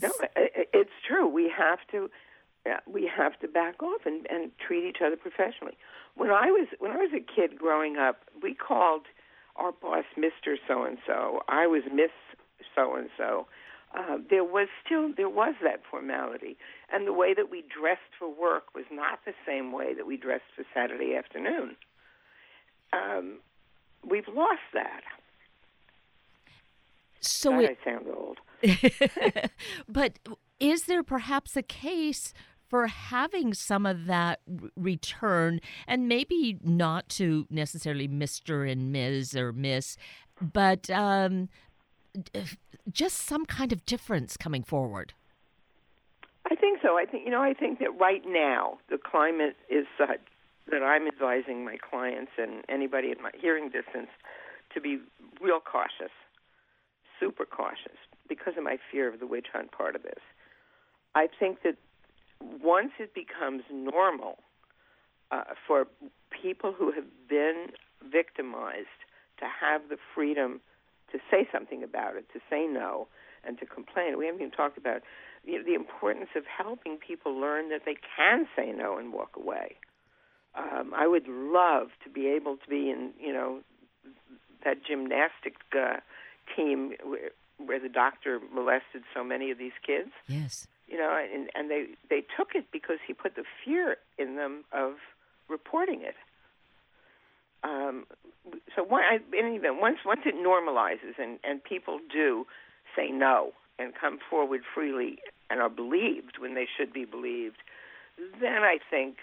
Yeah. 0.00 0.08
No, 0.08 0.12
it's 0.72 0.90
true. 1.06 1.28
We 1.28 1.52
have 1.56 1.78
to 1.92 2.08
we 2.86 3.10
have 3.14 3.38
to 3.40 3.48
back 3.48 3.82
off 3.82 4.02
and, 4.06 4.26
and 4.30 4.50
treat 4.58 4.88
each 4.88 4.98
other 5.04 5.16
professionally. 5.16 5.76
When 6.16 6.30
I 6.30 6.46
was 6.46 6.68
when 6.78 6.90
I 6.90 6.96
was 6.96 7.10
a 7.14 7.20
kid 7.20 7.58
growing 7.58 7.96
up, 7.96 8.22
we 8.42 8.54
called 8.54 9.02
our 9.56 9.72
boss 9.72 10.04
Mister 10.16 10.56
So 10.66 10.84
and 10.84 10.98
So. 11.06 11.42
I 11.48 11.66
was 11.66 11.82
Miss 11.92 12.10
So 12.74 12.96
and 12.96 13.10
So 13.18 13.46
uh, 13.96 14.18
there 14.28 14.44
was 14.44 14.68
still 14.84 15.12
there 15.16 15.28
was 15.28 15.54
that 15.62 15.82
formality, 15.90 16.56
and 16.92 17.06
the 17.06 17.12
way 17.12 17.34
that 17.34 17.50
we 17.50 17.62
dressed 17.62 18.14
for 18.18 18.28
work 18.28 18.74
was 18.74 18.84
not 18.90 19.20
the 19.24 19.34
same 19.46 19.72
way 19.72 19.94
that 19.94 20.06
we 20.06 20.16
dressed 20.16 20.44
for 20.54 20.64
Saturday 20.74 21.14
afternoon. 21.16 21.76
um, 22.92 23.38
we've 24.08 24.28
lost 24.28 24.60
that. 24.74 25.02
So 27.20 27.50
God, 27.50 27.64
it, 27.64 27.78
I 27.80 27.84
sound 27.84 28.06
old. 28.08 28.38
but 29.88 30.18
is 30.58 30.84
there 30.84 31.02
perhaps 31.02 31.56
a 31.56 31.62
case 31.62 32.32
for 32.68 32.86
having 32.86 33.52
some 33.52 33.84
of 33.84 34.06
that 34.06 34.40
return 34.76 35.60
and 35.88 36.06
maybe 36.06 36.58
not 36.62 37.08
to 37.08 37.46
necessarily 37.50 38.06
Mr. 38.06 38.70
and 38.70 38.92
Ms. 38.92 39.34
or 39.34 39.52
Miss, 39.52 39.96
but 40.40 40.88
um, 40.88 41.48
just 42.90 43.18
some 43.18 43.46
kind 43.46 43.72
of 43.72 43.84
difference 43.86 44.36
coming 44.36 44.62
forward? 44.62 45.12
I 46.50 46.54
think 46.54 46.80
so. 46.82 46.96
I 46.96 47.04
think 47.04 47.24
you 47.24 47.30
know. 47.30 47.42
I 47.42 47.54
think 47.54 47.78
that 47.78 47.98
right 47.98 48.22
now 48.26 48.78
the 48.88 48.98
climate 48.98 49.56
is 49.68 49.86
such 49.96 50.20
that 50.70 50.82
I'm 50.82 51.06
advising 51.06 51.64
my 51.64 51.76
clients 51.78 52.32
and 52.38 52.64
anybody 52.68 53.10
in 53.10 53.22
my 53.22 53.30
hearing 53.38 53.70
distance 53.70 54.08
to 54.74 54.80
be 54.80 54.98
real 55.40 55.60
cautious, 55.60 56.12
super 57.18 57.44
cautious, 57.44 57.98
because 58.28 58.54
of 58.56 58.64
my 58.64 58.78
fear 58.90 59.12
of 59.12 59.20
the 59.20 59.26
witch 59.26 59.46
hunt 59.52 59.72
part 59.72 59.96
of 59.96 60.02
this. 60.02 60.20
I 61.14 61.28
think 61.38 61.62
that 61.62 61.76
once 62.40 62.92
it 62.98 63.14
becomes 63.14 63.62
normal 63.70 64.38
uh, 65.30 65.44
for 65.66 65.86
people 66.30 66.72
who 66.72 66.92
have 66.92 67.04
been 67.28 67.68
victimized 68.10 68.86
to 69.38 69.44
have 69.44 69.82
the 69.88 69.96
freedom 70.14 70.60
to 71.12 71.18
say 71.30 71.48
something 71.52 71.82
about 71.82 72.16
it, 72.16 72.26
to 72.32 72.40
say 72.48 72.66
no, 72.66 73.08
and 73.44 73.58
to 73.58 73.66
complain. 73.66 74.18
We 74.18 74.26
haven't 74.26 74.40
even 74.40 74.50
talked 74.52 74.78
about 74.78 75.02
you 75.44 75.58
know, 75.58 75.64
the 75.64 75.74
importance 75.74 76.30
of 76.36 76.44
helping 76.46 76.98
people 76.98 77.32
learn 77.38 77.70
that 77.70 77.82
they 77.86 77.96
can 78.16 78.46
say 78.56 78.72
no 78.72 78.98
and 78.98 79.12
walk 79.12 79.36
away. 79.36 79.76
Um, 80.54 80.92
I 80.96 81.06
would 81.06 81.28
love 81.28 81.88
to 82.04 82.10
be 82.10 82.26
able 82.28 82.56
to 82.56 82.68
be 82.68 82.90
in, 82.90 83.12
you 83.20 83.32
know, 83.32 83.60
that 84.64 84.78
gymnastic 84.84 85.54
uh, 85.74 85.96
team 86.56 86.92
where, 87.04 87.30
where 87.64 87.78
the 87.80 87.88
doctor 87.88 88.40
molested 88.52 89.02
so 89.14 89.22
many 89.24 89.50
of 89.50 89.58
these 89.58 89.72
kids 89.86 90.10
Yes. 90.26 90.66
you 90.88 90.98
know, 90.98 91.16
and, 91.32 91.48
and 91.54 91.70
they 91.70 91.86
they 92.08 92.22
took 92.36 92.54
it 92.54 92.66
because 92.72 92.98
he 93.06 93.12
put 93.14 93.36
the 93.36 93.44
fear 93.64 93.96
in 94.18 94.36
them 94.36 94.64
of 94.72 94.94
reporting 95.48 96.02
it. 96.02 96.16
Um, 97.62 98.06
so 98.74 98.82
one, 98.82 99.02
I, 99.02 99.18
in 99.36 99.54
even 99.54 99.80
once 99.80 99.98
once 100.04 100.22
it 100.24 100.34
normalizes 100.34 101.18
and 101.18 101.38
and 101.44 101.62
people 101.62 102.00
do 102.12 102.46
say 102.96 103.10
no 103.10 103.52
and 103.78 103.92
come 103.94 104.18
forward 104.28 104.62
freely 104.74 105.18
and 105.48 105.60
are 105.60 105.70
believed 105.70 106.38
when 106.38 106.54
they 106.54 106.66
should 106.76 106.92
be 106.92 107.04
believed, 107.04 107.56
then 108.40 108.62
I 108.62 108.78
think 108.90 109.18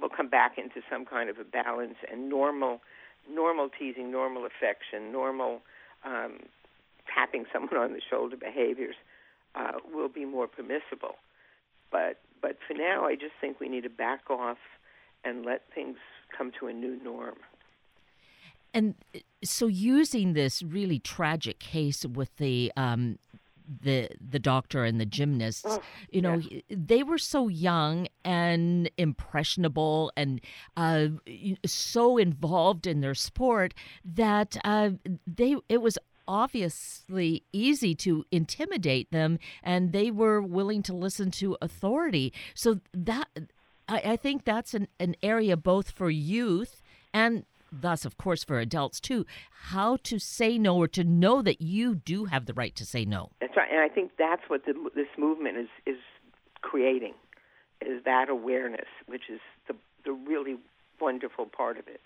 we'll 0.00 0.10
come 0.10 0.28
back 0.28 0.58
into 0.58 0.80
some 0.90 1.04
kind 1.04 1.28
of 1.30 1.38
a 1.38 1.44
balance 1.44 1.96
and 2.10 2.28
normal 2.28 2.80
normal 3.30 3.68
teasing, 3.68 4.10
normal 4.10 4.46
affection, 4.46 5.12
normal 5.12 5.60
um, 6.04 6.38
tapping 7.12 7.44
someone 7.52 7.76
on 7.76 7.92
the 7.92 8.00
shoulder 8.08 8.36
behaviors 8.36 8.96
uh, 9.54 9.72
will 9.92 10.08
be 10.08 10.24
more 10.24 10.46
permissible. 10.46 11.16
But 11.90 12.18
but 12.40 12.58
for 12.66 12.74
now, 12.74 13.06
I 13.06 13.14
just 13.14 13.32
think 13.40 13.60
we 13.60 13.68
need 13.68 13.82
to 13.82 13.90
back 13.90 14.30
off 14.30 14.58
and 15.24 15.44
let 15.44 15.62
things 15.74 15.96
come 16.36 16.52
to 16.60 16.66
a 16.66 16.72
new 16.72 16.98
norm. 17.02 17.36
And 18.74 18.94
so, 19.42 19.66
using 19.66 20.34
this 20.34 20.62
really 20.62 20.98
tragic 20.98 21.58
case 21.58 22.04
with 22.04 22.36
the 22.36 22.70
um, 22.76 23.18
the 23.82 24.08
the 24.20 24.38
doctor 24.38 24.84
and 24.84 25.00
the 25.00 25.06
gymnasts, 25.06 25.64
Oh, 25.66 25.80
you 26.10 26.20
know, 26.20 26.40
they 26.68 27.02
were 27.02 27.18
so 27.18 27.48
young 27.48 28.08
and 28.24 28.90
impressionable 28.96 30.12
and 30.16 30.40
uh, 30.76 31.08
so 31.64 32.18
involved 32.18 32.86
in 32.86 33.00
their 33.00 33.14
sport 33.14 33.74
that 34.04 34.56
uh, 34.64 34.90
they 35.26 35.56
it 35.68 35.80
was 35.80 35.98
obviously 36.26 37.42
easy 37.52 37.94
to 37.94 38.24
intimidate 38.30 39.10
them, 39.10 39.38
and 39.62 39.92
they 39.92 40.10
were 40.10 40.42
willing 40.42 40.82
to 40.82 40.92
listen 40.92 41.30
to 41.32 41.56
authority. 41.60 42.32
So 42.54 42.80
that 42.92 43.28
I, 43.88 44.02
I 44.12 44.16
think 44.16 44.44
that's 44.44 44.74
an, 44.74 44.88
an 45.00 45.16
area 45.22 45.56
both 45.56 45.90
for 45.90 46.10
youth 46.10 46.82
and 47.12 47.44
thus 47.70 48.04
of 48.04 48.16
course 48.16 48.44
for 48.44 48.58
adults 48.58 49.00
too 49.00 49.26
how 49.50 49.98
to 50.02 50.18
say 50.18 50.58
no 50.58 50.76
or 50.76 50.88
to 50.88 51.04
know 51.04 51.42
that 51.42 51.60
you 51.60 51.94
do 51.94 52.26
have 52.26 52.46
the 52.46 52.54
right 52.54 52.74
to 52.76 52.86
say 52.86 53.04
no 53.04 53.30
That's 53.40 53.56
right, 53.56 53.68
and 53.70 53.80
I 53.80 53.88
think 53.88 54.12
that's 54.18 54.42
what 54.48 54.64
the, 54.64 54.74
this 54.94 55.08
movement 55.18 55.58
is 55.58 55.68
is 55.86 55.98
creating, 56.60 57.14
is 57.84 58.02
that 58.04 58.28
awareness, 58.28 58.88
which 59.06 59.24
is 59.30 59.40
the 59.66 59.74
the 60.04 60.12
really 60.12 60.56
wonderful 61.00 61.46
part 61.46 61.78
of 61.78 61.86
it. 61.88 62.00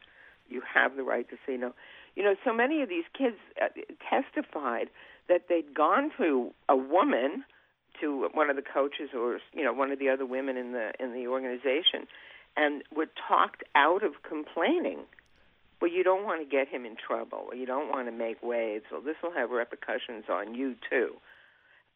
You 0.48 0.62
have 0.74 0.96
the 0.96 1.02
right 1.02 1.28
to 1.30 1.36
say 1.46 1.56
no. 1.56 1.74
You 2.14 2.22
know, 2.22 2.34
so 2.44 2.52
many 2.52 2.82
of 2.82 2.88
these 2.88 3.04
kids 3.16 3.36
uh, 3.60 3.68
testified 4.08 4.90
that 5.28 5.48
they'd 5.48 5.74
gone 5.74 6.10
to 6.18 6.52
a 6.68 6.76
woman, 6.76 7.44
to 8.00 8.28
one 8.32 8.50
of 8.50 8.56
the 8.56 8.62
coaches 8.62 9.10
or 9.14 9.38
you 9.52 9.64
know 9.64 9.72
one 9.72 9.90
of 9.90 9.98
the 9.98 10.08
other 10.08 10.26
women 10.26 10.56
in 10.56 10.72
the 10.72 10.92
in 10.98 11.12
the 11.12 11.26
organization, 11.26 12.06
and 12.56 12.82
were 12.94 13.08
talked 13.28 13.62
out 13.74 14.02
of 14.02 14.22
complaining 14.22 15.00
well, 15.82 15.90
you 15.90 16.04
don't 16.04 16.24
want 16.24 16.40
to 16.40 16.48
get 16.48 16.68
him 16.68 16.86
in 16.86 16.94
trouble, 16.94 17.46
or 17.48 17.56
you 17.56 17.66
don't 17.66 17.88
want 17.88 18.06
to 18.06 18.12
make 18.12 18.40
waves, 18.40 18.84
or 18.92 19.00
this 19.00 19.16
will 19.20 19.32
have 19.32 19.50
repercussions 19.50 20.26
on 20.30 20.54
you 20.54 20.76
too. 20.88 21.14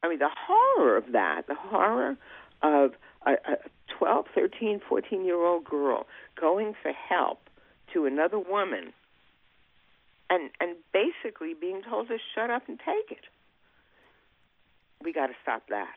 I 0.02 0.08
mean, 0.08 0.18
the 0.18 0.28
horror 0.28 0.96
of 0.96 1.12
that, 1.12 1.46
the 1.46 1.54
horror 1.54 2.16
of 2.62 2.90
a, 3.24 3.32
a 3.32 3.56
12, 3.96 4.26
13, 4.34 4.80
14 4.88 5.24
year 5.24 5.40
old 5.40 5.64
girl 5.64 6.06
going 6.38 6.74
for 6.82 6.92
help 6.92 7.38
to 7.92 8.06
another 8.06 8.40
woman 8.40 8.92
and, 10.30 10.50
and 10.60 10.74
basically 10.92 11.54
being 11.54 11.82
told 11.88 12.08
to 12.08 12.18
shut 12.34 12.50
up 12.50 12.62
and 12.66 12.80
take 12.80 13.16
it. 13.16 13.24
We 15.02 15.12
got 15.12 15.28
to 15.28 15.34
stop 15.42 15.62
that. 15.68 15.96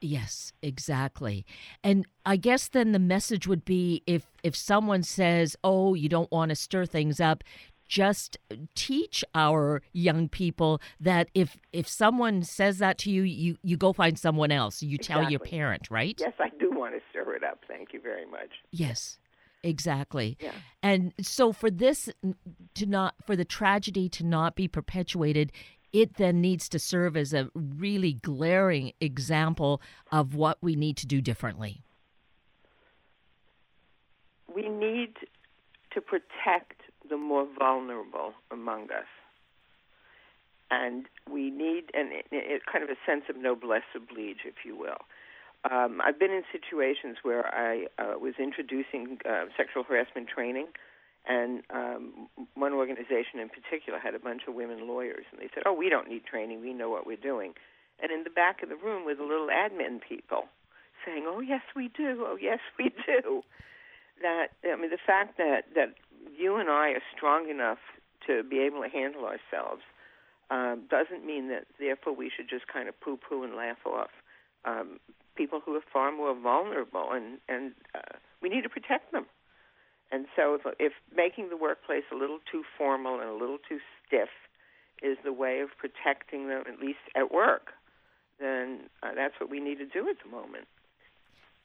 Yes, 0.00 0.52
exactly. 0.62 1.46
And 1.82 2.06
I 2.26 2.36
guess 2.36 2.68
then 2.68 2.92
the 2.92 2.98
message 2.98 3.46
would 3.46 3.64
be 3.64 4.02
if 4.06 4.26
if 4.42 4.54
someone 4.54 5.02
says, 5.02 5.56
"Oh, 5.64 5.94
you 5.94 6.08
don't 6.08 6.30
want 6.30 6.50
to 6.50 6.56
stir 6.56 6.84
things 6.84 7.20
up," 7.20 7.42
just 7.88 8.36
teach 8.74 9.24
our 9.34 9.82
young 9.92 10.28
people 10.28 10.80
that 11.00 11.28
if 11.34 11.56
if 11.72 11.88
someone 11.88 12.42
says 12.42 12.78
that 12.78 12.98
to 12.98 13.10
you, 13.10 13.22
you 13.22 13.56
you 13.62 13.76
go 13.76 13.92
find 13.92 14.18
someone 14.18 14.52
else. 14.52 14.82
You 14.82 14.98
tell 14.98 15.30
your 15.30 15.40
parent, 15.40 15.90
right? 15.90 16.16
Yes, 16.20 16.34
I 16.38 16.50
do 16.60 16.70
want 16.70 16.94
to 16.94 17.00
stir 17.10 17.34
it 17.34 17.44
up. 17.44 17.60
Thank 17.66 17.92
you 17.94 18.00
very 18.00 18.26
much. 18.26 18.50
Yes. 18.70 19.18
Exactly. 19.64 20.36
Yeah. 20.40 20.52
And 20.82 21.14
so 21.22 21.50
for 21.50 21.70
this 21.70 22.10
to 22.74 22.86
not 22.86 23.14
for 23.24 23.34
the 23.34 23.46
tragedy 23.46 24.10
to 24.10 24.22
not 24.22 24.54
be 24.56 24.68
perpetuated, 24.68 25.52
it 25.94 26.16
then 26.16 26.42
needs 26.42 26.68
to 26.68 26.78
serve 26.78 27.16
as 27.16 27.32
a 27.32 27.48
really 27.54 28.12
glaring 28.12 28.92
example 29.00 29.80
of 30.12 30.34
what 30.34 30.58
we 30.60 30.76
need 30.76 30.98
to 30.98 31.06
do 31.06 31.22
differently. 31.22 31.84
we 34.54 34.68
need 34.68 35.14
to 35.92 36.00
protect 36.00 36.80
the 37.08 37.16
more 37.16 37.46
vulnerable 37.58 38.32
among 38.50 38.84
us. 38.84 39.10
And 40.70 41.06
we 41.30 41.50
need 41.50 41.90
an, 41.94 42.10
a, 42.32 42.36
a 42.36 42.58
kind 42.70 42.82
of 42.82 42.90
a 42.90 42.96
sense 43.06 43.24
of 43.28 43.36
noblesse 43.36 43.82
oblige, 43.94 44.44
if 44.44 44.64
you 44.64 44.76
will. 44.76 44.98
Um, 45.70 46.00
I've 46.04 46.18
been 46.18 46.30
in 46.30 46.42
situations 46.52 47.18
where 47.22 47.46
I 47.54 47.86
uh, 47.98 48.18
was 48.18 48.34
introducing 48.38 49.18
uh, 49.28 49.46
sexual 49.56 49.82
harassment 49.82 50.28
training, 50.28 50.66
and 51.26 51.62
um, 51.70 52.28
one 52.54 52.72
organization 52.72 53.40
in 53.40 53.48
particular 53.48 53.98
had 53.98 54.14
a 54.14 54.18
bunch 54.18 54.42
of 54.46 54.54
women 54.54 54.86
lawyers, 54.86 55.24
and 55.32 55.40
they 55.40 55.48
said, 55.54 55.64
"Oh, 55.66 55.72
we 55.72 55.88
don't 55.88 56.08
need 56.08 56.24
training; 56.24 56.60
we 56.60 56.72
know 56.72 56.90
what 56.90 57.06
we're 57.06 57.16
doing." 57.16 57.54
And 58.02 58.10
in 58.10 58.24
the 58.24 58.30
back 58.30 58.62
of 58.62 58.68
the 58.68 58.76
room 58.76 59.04
were 59.04 59.14
the 59.14 59.22
little 59.22 59.48
admin 59.48 60.00
people 60.06 60.44
saying, 61.04 61.24
"Oh, 61.26 61.40
yes, 61.40 61.62
we 61.74 61.88
do. 61.88 62.24
Oh, 62.26 62.36
yes, 62.40 62.58
we 62.78 62.90
do." 63.06 63.42
that 64.22 64.48
I 64.64 64.76
mean 64.76 64.90
the 64.90 64.98
fact 65.04 65.38
that 65.38 65.64
that 65.74 65.94
you 66.38 66.56
and 66.56 66.68
I 66.70 66.90
are 66.90 67.02
strong 67.16 67.48
enough 67.50 67.78
to 68.26 68.42
be 68.42 68.60
able 68.60 68.82
to 68.82 68.88
handle 68.88 69.24
ourselves 69.24 69.82
um, 70.50 70.84
doesn't 70.88 71.26
mean 71.26 71.48
that 71.48 71.66
therefore 71.78 72.14
we 72.14 72.30
should 72.34 72.48
just 72.48 72.66
kind 72.68 72.88
of 72.88 72.98
poo-poo 73.00 73.42
and 73.42 73.54
laugh 73.54 73.84
off 73.86 74.10
um, 74.64 75.00
people 75.36 75.60
who 75.64 75.74
are 75.76 75.84
far 75.92 76.12
more 76.12 76.34
vulnerable, 76.34 77.08
and 77.12 77.38
and 77.48 77.72
uh, 77.94 78.16
we 78.40 78.48
need 78.48 78.62
to 78.62 78.68
protect 78.68 79.12
them. 79.12 79.26
And 80.12 80.26
so 80.36 80.54
if 80.54 80.62
if 80.78 80.92
making 81.14 81.50
the 81.50 81.56
workplace 81.56 82.04
a 82.12 82.16
little 82.16 82.38
too 82.50 82.62
formal 82.78 83.20
and 83.20 83.28
a 83.28 83.34
little 83.34 83.58
too 83.68 83.78
stiff 84.06 84.28
is 85.02 85.18
the 85.24 85.32
way 85.32 85.60
of 85.60 85.70
protecting 85.76 86.48
them, 86.48 86.64
at 86.66 86.78
least 86.78 86.98
at 87.16 87.32
work, 87.32 87.72
then 88.38 88.88
uh, 89.02 89.14
that's 89.14 89.34
what 89.40 89.50
we 89.50 89.60
need 89.60 89.78
to 89.78 89.86
do 89.86 90.08
at 90.08 90.16
the 90.22 90.30
moment. 90.30 90.66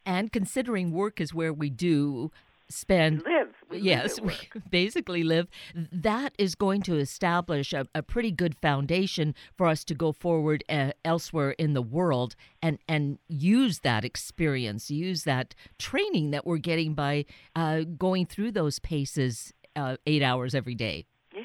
And 0.05 0.31
considering 0.31 0.91
work 0.91 1.21
is 1.21 1.33
where 1.33 1.53
we 1.53 1.69
do 1.69 2.31
spend 2.69 3.23
Live. 3.25 3.53
We 3.69 3.79
yes, 3.79 4.17
at 4.17 4.25
we 4.25 4.33
basically 4.69 5.23
live. 5.23 5.47
That 5.91 6.33
is 6.37 6.55
going 6.55 6.81
to 6.83 6.97
establish 6.97 7.73
a, 7.73 7.85
a 7.93 8.01
pretty 8.01 8.31
good 8.31 8.55
foundation 8.55 9.35
for 9.57 9.67
us 9.67 9.83
to 9.85 9.93
go 9.93 10.11
forward 10.11 10.63
uh, 10.69 10.91
elsewhere 11.03 11.51
in 11.51 11.73
the 11.73 11.81
world 11.81 12.35
and, 12.61 12.79
and 12.87 13.19
use 13.27 13.79
that 13.79 14.05
experience, 14.05 14.89
use 14.89 15.23
that 15.23 15.55
training 15.77 16.31
that 16.31 16.45
we're 16.45 16.57
getting 16.57 16.93
by 16.93 17.25
uh, 17.55 17.81
going 17.81 18.25
through 18.25 18.51
those 18.51 18.79
paces 18.79 19.53
uh, 19.75 19.97
eight 20.05 20.23
hours 20.23 20.55
every 20.55 20.75
day. 20.75 21.05
Yeah, 21.33 21.41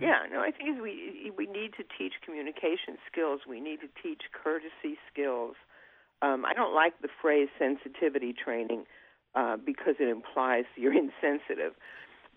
yeah. 0.00 0.18
No, 0.30 0.40
I 0.40 0.50
think 0.50 0.80
we 0.82 1.32
we 1.36 1.46
need 1.46 1.72
to 1.76 1.84
teach 1.96 2.14
communication 2.24 2.98
skills. 3.10 3.40
We 3.48 3.60
need 3.60 3.80
to 3.80 3.88
teach 4.02 4.22
courtesy 4.32 4.98
skills. 5.12 5.54
Um, 6.22 6.44
I 6.44 6.54
don't 6.54 6.74
like 6.74 7.00
the 7.02 7.08
phrase 7.20 7.48
sensitivity 7.58 8.32
training 8.32 8.84
uh, 9.34 9.56
because 9.56 9.96
it 10.00 10.08
implies 10.08 10.64
you're 10.76 10.94
insensitive, 10.94 11.74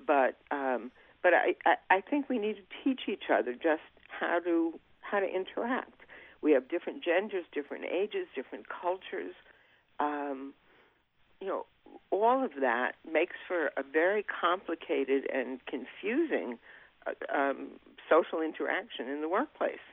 but 0.05 0.37
um, 0.51 0.91
but 1.23 1.33
I, 1.33 1.55
I 1.65 1.75
I 1.97 2.01
think 2.01 2.29
we 2.29 2.37
need 2.37 2.55
to 2.57 2.83
teach 2.83 3.01
each 3.07 3.29
other 3.31 3.53
just 3.53 3.81
how 4.07 4.39
to 4.39 4.79
how 5.01 5.19
to 5.19 5.27
interact. 5.27 6.01
We 6.41 6.51
have 6.51 6.69
different 6.69 7.03
genders, 7.03 7.45
different 7.51 7.85
ages, 7.85 8.27
different 8.35 8.65
cultures. 8.69 9.33
Um, 9.99 10.53
you 11.41 11.47
know, 11.47 11.65
all 12.11 12.43
of 12.43 12.51
that 12.61 12.93
makes 13.11 13.35
for 13.47 13.67
a 13.77 13.83
very 13.83 14.23
complicated 14.23 15.27
and 15.33 15.59
confusing 15.65 16.57
uh, 17.05 17.11
um, 17.35 17.79
social 18.09 18.41
interaction 18.41 19.07
in 19.07 19.21
the 19.21 19.29
workplace. 19.29 19.83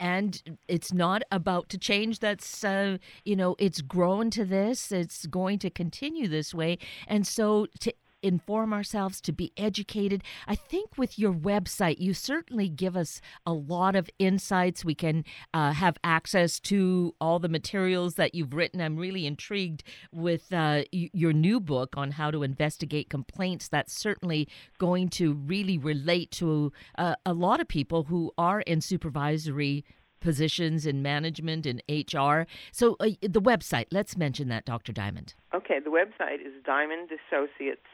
And 0.00 0.58
it's 0.66 0.92
not 0.92 1.22
about 1.30 1.68
to 1.68 1.78
change. 1.78 2.20
That's, 2.20 2.64
uh, 2.64 2.96
you 3.24 3.36
know, 3.36 3.54
it's 3.58 3.82
grown 3.82 4.30
to 4.30 4.46
this. 4.46 4.90
It's 4.90 5.26
going 5.26 5.58
to 5.60 5.68
continue 5.70 6.26
this 6.26 6.54
way. 6.54 6.78
And 7.06 7.26
so 7.26 7.66
to 7.80 7.92
inform 8.22 8.72
ourselves, 8.72 9.20
to 9.22 9.32
be 9.32 9.52
educated. 9.56 10.22
I 10.46 10.54
think 10.54 10.96
with 10.96 11.18
your 11.18 11.32
website, 11.32 11.98
you 11.98 12.14
certainly 12.14 12.68
give 12.68 12.96
us 12.96 13.20
a 13.46 13.52
lot 13.52 13.96
of 13.96 14.10
insights. 14.18 14.84
We 14.84 14.94
can 14.94 15.24
uh, 15.54 15.72
have 15.72 15.96
access 16.04 16.60
to 16.60 17.14
all 17.20 17.38
the 17.38 17.48
materials 17.48 18.14
that 18.14 18.34
you've 18.34 18.54
written. 18.54 18.80
I'm 18.80 18.96
really 18.96 19.26
intrigued 19.26 19.82
with 20.12 20.52
uh, 20.52 20.82
your 20.92 21.32
new 21.32 21.60
book 21.60 21.96
on 21.96 22.12
how 22.12 22.30
to 22.30 22.42
investigate 22.42 23.10
complaints. 23.10 23.68
That's 23.68 23.92
certainly 23.92 24.48
going 24.78 25.08
to 25.10 25.34
really 25.34 25.78
relate 25.78 26.30
to 26.32 26.72
uh, 26.98 27.14
a 27.24 27.32
lot 27.32 27.60
of 27.60 27.68
people 27.68 28.04
who 28.04 28.32
are 28.36 28.60
in 28.62 28.80
supervisory 28.80 29.84
positions 30.20 30.86
in 30.86 31.02
management 31.02 31.66
and 31.66 31.82
HR. 31.88 32.46
So 32.72 32.96
uh, 33.00 33.10
the 33.22 33.40
website, 33.40 33.86
let's 33.90 34.16
mention 34.16 34.48
that, 34.48 34.64
Dr. 34.64 34.92
Diamond. 34.92 35.34
Okay, 35.54 35.80
the 35.82 35.90
website 35.90 36.46
is 36.46 36.52
Diamond 36.64 37.10
Associates 37.10 37.86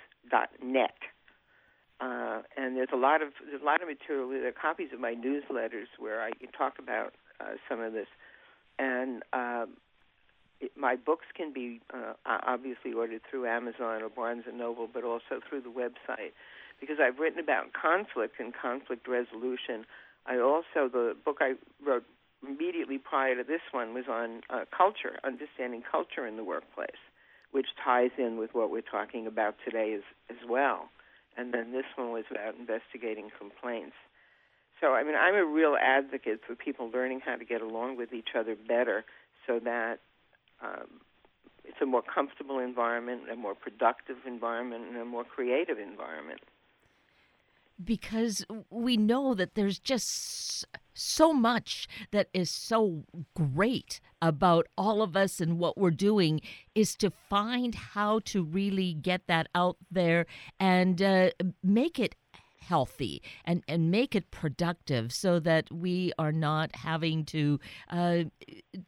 net. 0.63 0.97
Uh, 1.99 2.43
and 2.57 2.77
there's 2.77 2.93
a 2.93 2.97
lot 2.97 3.23
of 3.23 3.29
there's 3.49 3.63
a 3.63 3.65
lot 3.65 3.81
of 3.81 3.89
material. 3.89 4.29
There 4.29 4.49
are 4.49 4.53
copies 4.53 4.89
of 4.93 5.01
my 5.01 5.15
newsletters 5.15 5.87
where 5.99 6.23
I 6.23 6.31
talk 6.57 6.75
about 6.79 7.15
uh, 7.41 7.57
some 7.69 7.81
of 7.81 7.95
this, 7.95 8.09
and 8.79 9.23
um, 9.33 9.79
it, 10.61 10.73
my 10.77 10.95
books 10.95 11.25
can 11.35 11.55
be 11.55 11.81
uh, 11.95 12.13
obviously 12.27 12.93
ordered 12.93 13.23
through 13.31 13.47
Amazon 13.47 14.03
or 14.03 14.11
Barnes 14.11 14.45
and 14.47 14.59
Noble, 14.59 14.89
but 14.93 15.05
also 15.05 15.41
through 15.49 15.63
the 15.63 15.71
website 15.71 16.33
because 16.81 16.97
I've 17.01 17.19
written 17.19 17.39
about 17.39 17.73
conflict 17.73 18.35
and 18.39 18.53
conflict 18.55 19.09
resolution. 19.09 19.87
I 20.27 20.39
also 20.39 20.91
the 20.93 21.17
book 21.25 21.39
I 21.41 21.55
wrote 21.87 22.05
immediately 22.47 22.99
prior 22.99 23.37
to 23.37 23.43
this 23.43 23.63
one 23.73 23.95
was 23.95 24.05
on 24.11 24.43
uh, 24.51 24.67
culture, 24.77 25.19
understanding 25.25 25.83
culture 25.91 26.27
in 26.27 26.37
the 26.37 26.45
workplace 26.45 27.01
which 27.57 27.69
ties 27.83 28.11
in 28.19 28.37
with 28.37 28.51
what 28.53 28.71
we're 28.71 28.83
talking 28.83 29.27
about 29.27 29.55
today 29.65 29.95
as, 29.95 30.03
as 30.29 30.37
well. 30.47 30.91
And 31.39 31.55
then 31.55 31.73
this 31.73 31.87
one 31.97 32.13
was 32.13 32.25
about 32.31 32.55
investigating 32.61 33.31
complaints. 33.39 33.97
So, 34.79 34.93
I 34.93 35.03
mean, 35.05 35.15
I'm 35.19 35.35
a 35.35 35.45
real 35.47 35.75
advocate 35.81 36.41
for 36.47 36.55
people 36.55 36.91
learning 36.93 37.21
how 37.25 37.37
to 37.37 37.47
get 37.47 37.63
along 37.63 37.97
with 37.97 38.13
each 38.13 38.37
other 38.39 38.55
better 38.55 39.07
so 39.47 39.59
that 39.65 40.01
um, 40.63 41.01
it's 41.65 41.81
a 41.81 41.87
more 41.87 42.03
comfortable 42.03 42.59
environment, 42.59 43.23
a 43.33 43.37
more 43.37 43.55
productive 43.55 44.17
environment, 44.27 44.85
and 44.89 44.99
a 44.99 45.07
more 45.07 45.25
creative 45.25 45.79
environment 45.79 46.41
because 47.83 48.45
we 48.71 48.97
know 48.97 49.35
that 49.35 49.55
there's 49.55 49.79
just 49.79 50.65
so 50.95 51.33
much 51.33 51.89
that 52.11 52.29
is 52.33 52.51
so 52.51 53.05
great 53.35 54.01
about 54.23 54.67
all 54.79 55.03
of 55.03 55.17
us 55.17 55.41
and 55.41 55.59
what 55.59 55.77
we're 55.77 55.91
doing 55.91 56.41
is 56.75 56.95
to 56.97 57.11
find 57.11 57.75
how 57.75 58.21
to 58.21 58.43
really 58.43 58.95
get 58.95 59.27
that 59.27 59.49
out 59.55 59.77
there 59.91 60.27
and 60.59 61.03
uh, 61.03 61.31
make 61.63 61.99
it 61.99 62.15
healthy 62.61 63.23
and, 63.45 63.63
and 63.69 63.91
make 63.91 64.15
it 64.17 64.31
productive 64.31 65.13
so 65.13 65.39
that 65.39 65.71
we 65.71 66.13
are 66.19 66.33
not 66.33 66.75
having 66.77 67.25
to 67.25 67.61
uh, 67.91 68.25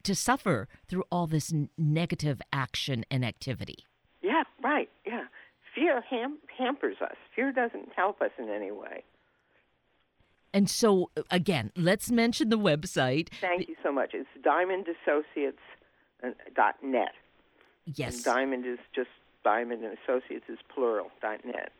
to 0.03 0.15
suffer 0.15 0.67
through 0.87 1.03
all 1.11 1.27
this 1.27 1.53
negative 1.77 2.41
action 2.51 3.05
and 3.09 3.23
activity. 3.23 3.85
Yeah, 4.21 4.43
right. 4.61 4.89
Yeah 5.05 5.25
fear 5.79 6.01
ham- 6.09 6.39
hampers 6.57 6.97
us. 7.01 7.15
Fear 7.35 7.53
doesn't 7.53 7.89
help 7.95 8.21
us 8.21 8.31
in 8.37 8.49
any 8.49 8.71
way. 8.71 9.03
And 10.53 10.69
so, 10.69 11.11
again, 11.29 11.71
let's 11.75 12.11
mention 12.11 12.49
the 12.49 12.57
website. 12.57 13.29
Thank 13.39 13.67
you 13.69 13.75
so 13.83 13.91
much. 13.91 14.13
It's 14.13 14.27
diamondassociates.net. 14.41 15.57
Uh, 16.23 17.05
yes. 17.85 18.15
And 18.15 18.23
Diamond 18.23 18.65
is 18.65 18.79
just 18.93 19.09
Diamond 19.43 19.83
and 19.83 19.95
Associates 20.03 20.45
is 20.49 20.57
plural, 20.73 21.11
.net 21.23 21.71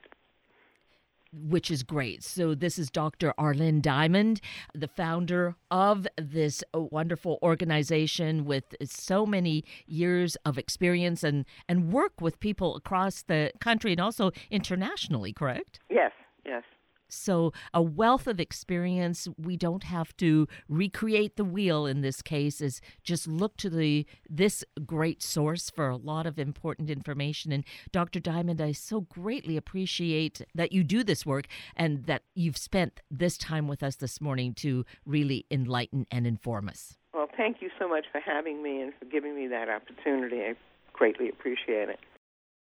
which 1.31 1.69
is 1.69 1.83
great. 1.83 2.23
So, 2.23 2.55
this 2.55 2.77
is 2.79 2.89
Dr. 2.89 3.33
ArLynn 3.39 3.81
Diamond, 3.81 4.41
the 4.73 4.87
founder 4.87 5.55
of 5.69 6.07
this 6.17 6.63
wonderful 6.73 7.39
organization 7.43 8.45
with 8.45 8.75
so 8.83 9.25
many 9.25 9.63
years 9.85 10.35
of 10.45 10.57
experience 10.57 11.23
and, 11.23 11.45
and 11.67 11.91
work 11.91 12.21
with 12.21 12.39
people 12.39 12.75
across 12.75 13.23
the 13.23 13.51
country 13.59 13.91
and 13.91 14.01
also 14.01 14.31
internationally, 14.49 15.33
correct? 15.33 15.79
Yes, 15.89 16.11
yes. 16.45 16.63
So, 17.09 17.53
a 17.73 17.81
wealth 17.81 18.27
of 18.27 18.39
experience. 18.39 19.27
We 19.37 19.57
don't 19.57 19.83
have 19.83 20.15
to 20.17 20.47
recreate 20.67 21.35
the 21.35 21.43
wheel 21.43 21.85
in 21.85 22.01
this 22.01 22.21
case. 22.21 22.61
Is 22.61 22.81
just 23.03 23.27
look 23.27 23.57
to 23.57 23.69
the 23.69 24.05
this 24.29 24.63
great 24.85 25.21
source 25.21 25.69
for 25.69 25.89
a 25.89 25.97
lot 25.97 26.25
of 26.25 26.39
important 26.39 26.89
information. 26.89 27.51
And 27.51 27.63
Dr. 27.91 28.19
Diamond, 28.19 28.61
I 28.61 28.71
so 28.71 29.01
greatly 29.01 29.57
appreciate 29.57 30.41
that 30.55 30.71
you 30.71 30.83
do 30.83 31.03
this 31.03 31.25
work 31.25 31.47
and 31.75 32.05
that 32.05 32.23
you've 32.35 32.57
spent 32.57 33.01
this 33.09 33.37
time 33.37 33.67
with 33.67 33.83
us 33.83 33.95
this 33.95 34.21
morning 34.21 34.53
to 34.55 34.85
really 35.05 35.45
enlighten 35.51 36.05
and 36.11 36.25
inform 36.25 36.69
us. 36.69 36.97
Well, 37.13 37.29
thank 37.35 37.61
you 37.61 37.69
so 37.79 37.87
much 37.87 38.05
for 38.11 38.19
having 38.19 38.61
me 38.61 38.81
and 38.81 38.93
for 38.99 39.05
giving 39.05 39.35
me 39.35 39.47
that 39.47 39.69
opportunity. 39.69 40.41
I 40.41 40.55
greatly 40.93 41.29
appreciate 41.29 41.89
it. 41.89 41.99